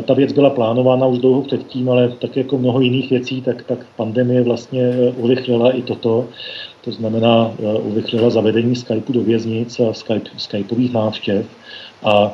ta 0.04 0.14
věc 0.14 0.32
byla 0.32 0.50
plánována 0.50 1.06
už 1.06 1.18
dlouho 1.18 1.42
předtím, 1.42 1.90
ale 1.90 2.08
tak 2.08 2.36
jako 2.36 2.58
mnoho 2.58 2.80
jiných 2.80 3.10
věcí, 3.10 3.42
tak, 3.42 3.62
tak 3.62 3.86
pandemie 3.96 4.42
vlastně 4.42 4.92
urychlila 5.16 5.70
i 5.70 5.82
toto. 5.82 6.28
To 6.88 6.92
znamená, 6.92 7.52
eh, 7.52 7.78
urychlila 7.84 8.30
zavedení 8.30 8.76
Skypeu 8.76 9.12
do 9.12 9.20
věznic 9.20 9.80
a 9.80 9.92
Skype, 9.92 10.30
Skypeových 10.36 10.92
návštěv. 10.92 11.46
A, 12.02 12.12
a 12.12 12.32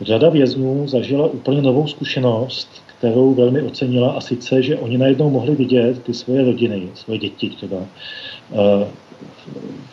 řada 0.00 0.28
vězňů 0.28 0.88
zažila 0.88 1.26
úplně 1.26 1.62
novou 1.62 1.86
zkušenost, 1.86 2.68
kterou 2.98 3.34
velmi 3.34 3.62
ocenila, 3.62 4.12
a 4.12 4.20
sice, 4.20 4.62
že 4.62 4.76
oni 4.76 4.98
najednou 4.98 5.30
mohli 5.30 5.54
vidět 5.54 6.02
ty 6.02 6.14
svoje 6.14 6.44
rodiny, 6.44 6.88
svoje 6.94 7.18
děti 7.18 7.50
třeba, 7.50 7.76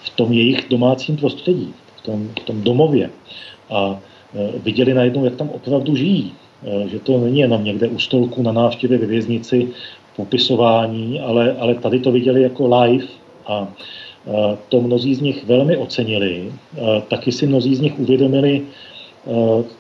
v 0.01 0.09
tom 0.15 0.33
jejich 0.33 0.65
domácím 0.69 1.17
prostředí, 1.17 1.73
v 1.95 2.01
tom, 2.01 2.29
v 2.41 2.43
tom 2.43 2.61
domově. 2.61 3.09
A 3.69 3.99
Eh, 4.35 4.59
viděli 4.63 4.93
najednou, 4.93 5.25
jak 5.25 5.35
tam 5.35 5.49
opravdu 5.49 5.95
žijí. 5.95 6.31
Eh, 6.63 6.87
že 6.87 6.99
to 6.99 7.19
není 7.19 7.39
jenom 7.39 7.63
někde 7.63 7.87
u 7.87 7.99
stolku 7.99 8.43
na 8.43 8.51
návštěvě 8.51 8.97
ve 8.97 9.05
věznici 9.05 9.67
popisování, 10.15 11.19
ale, 11.19 11.55
ale 11.59 11.75
tady 11.75 11.99
to 11.99 12.11
viděli 12.11 12.41
jako 12.41 12.81
live 12.81 13.05
a 13.47 13.67
eh, 14.27 14.58
to 14.69 14.82
mnozí 14.82 15.15
z 15.15 15.21
nich 15.21 15.45
velmi 15.45 15.77
ocenili. 15.77 16.51
Taky 17.08 17.32
si 17.32 17.47
mnozí 17.47 17.75
z 17.75 17.82
nich 17.82 17.99
uvědomili, 17.99 18.62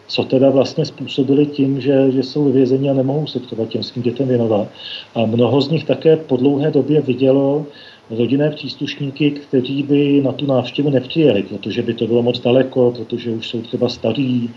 co 0.07 0.23
teda 0.23 0.49
vlastně 0.49 0.85
způsobili 0.85 1.45
tím, 1.45 1.81
že, 1.81 2.11
že 2.11 2.23
jsou 2.23 2.51
vězení 2.51 2.89
a 2.89 2.93
nemohou 2.93 3.27
se 3.27 3.39
třeba 3.39 3.65
těm 3.65 3.83
svým 3.83 4.03
dětem 4.03 4.27
věnovat. 4.27 4.67
A 5.15 5.25
mnoho 5.25 5.61
z 5.61 5.69
nich 5.69 5.83
také 5.85 6.17
po 6.17 6.37
dlouhé 6.37 6.71
době 6.71 7.01
vidělo, 7.01 7.65
rodinné 8.09 8.49
příslušníky, 8.49 9.31
kteří 9.31 9.83
by 9.83 10.21
na 10.21 10.31
tu 10.31 10.45
návštěvu 10.45 10.89
nepřijeli, 10.89 11.43
protože 11.43 11.81
by 11.81 11.93
to 11.93 12.07
bylo 12.07 12.23
moc 12.23 12.39
daleko, 12.39 12.93
protože 12.97 13.31
už 13.31 13.47
jsou 13.47 13.61
třeba 13.61 13.89
starí, 13.89 14.49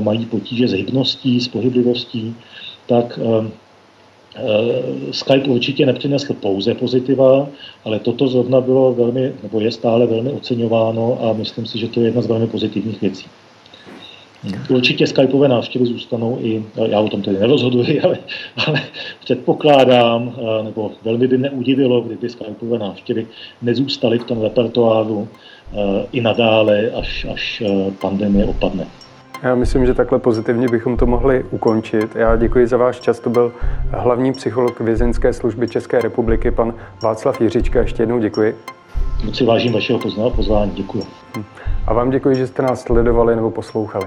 mají 0.00 0.26
potíže 0.26 0.68
s 0.68 0.72
hybností, 0.72 1.40
s 1.40 1.48
pohyblivostí, 1.48 2.34
tak 2.86 3.18
Skype 5.10 5.48
určitě 5.48 5.86
nepřinesl 5.86 6.34
pouze 6.34 6.74
pozitiva, 6.74 7.48
ale 7.84 7.98
toto 7.98 8.28
zrovna 8.28 8.60
bylo 8.60 8.92
velmi, 8.92 9.32
nebo 9.42 9.60
je 9.60 9.72
stále 9.72 10.06
velmi 10.06 10.30
oceňováno 10.30 11.18
a 11.22 11.32
myslím 11.32 11.66
si, 11.66 11.78
že 11.78 11.88
to 11.88 12.00
je 12.00 12.06
jedna 12.06 12.22
z 12.22 12.26
velmi 12.26 12.46
pozitivních 12.46 13.00
věcí. 13.00 13.26
Určitě 14.70 15.06
Skypeové 15.06 15.48
návštěvy 15.48 15.86
zůstanou 15.86 16.38
i, 16.42 16.64
já 16.86 17.00
o 17.00 17.08
tom 17.08 17.22
tedy 17.22 17.38
nerozhoduji, 17.38 18.00
ale, 18.04 18.18
ale 18.66 18.82
předpokládám, 19.24 20.36
nebo 20.64 20.92
velmi 21.04 21.26
by 21.26 21.38
mě 21.38 21.50
udivilo, 21.50 22.00
kdyby 22.00 22.30
Skypeové 22.30 22.78
návštěvy 22.78 23.26
nezůstaly 23.62 24.18
v 24.18 24.24
tom 24.24 24.42
repertoáru 24.42 25.28
i 26.12 26.20
nadále, 26.20 26.90
až, 26.90 27.26
až 27.32 27.62
pandemie 28.00 28.46
opadne. 28.46 28.86
Já 29.42 29.54
myslím, 29.54 29.86
že 29.86 29.94
takhle 29.94 30.18
pozitivně 30.18 30.68
bychom 30.68 30.96
to 30.96 31.06
mohli 31.06 31.44
ukončit. 31.50 32.16
Já 32.16 32.36
děkuji 32.36 32.66
za 32.66 32.76
váš 32.76 33.00
čas. 33.00 33.20
To 33.20 33.30
byl 33.30 33.52
hlavní 33.90 34.32
psycholog 34.32 34.80
vězeňské 34.80 35.32
služby 35.32 35.68
České 35.68 36.00
republiky, 36.00 36.50
pan 36.50 36.74
Václav 37.02 37.40
Jiřička. 37.40 37.80
Ještě 37.80 38.02
jednou 38.02 38.18
děkuji. 38.18 38.56
Moc 39.24 39.36
si 39.36 39.44
vážím 39.44 39.72
vašeho 39.72 39.98
pozvání. 40.30 40.70
Děkuji. 40.70 41.04
A 41.86 41.94
vám 41.94 42.10
děkuji, 42.10 42.36
že 42.36 42.46
jste 42.46 42.62
nás 42.62 42.82
sledovali 42.82 43.36
nebo 43.36 43.50
poslouchali. 43.50 44.06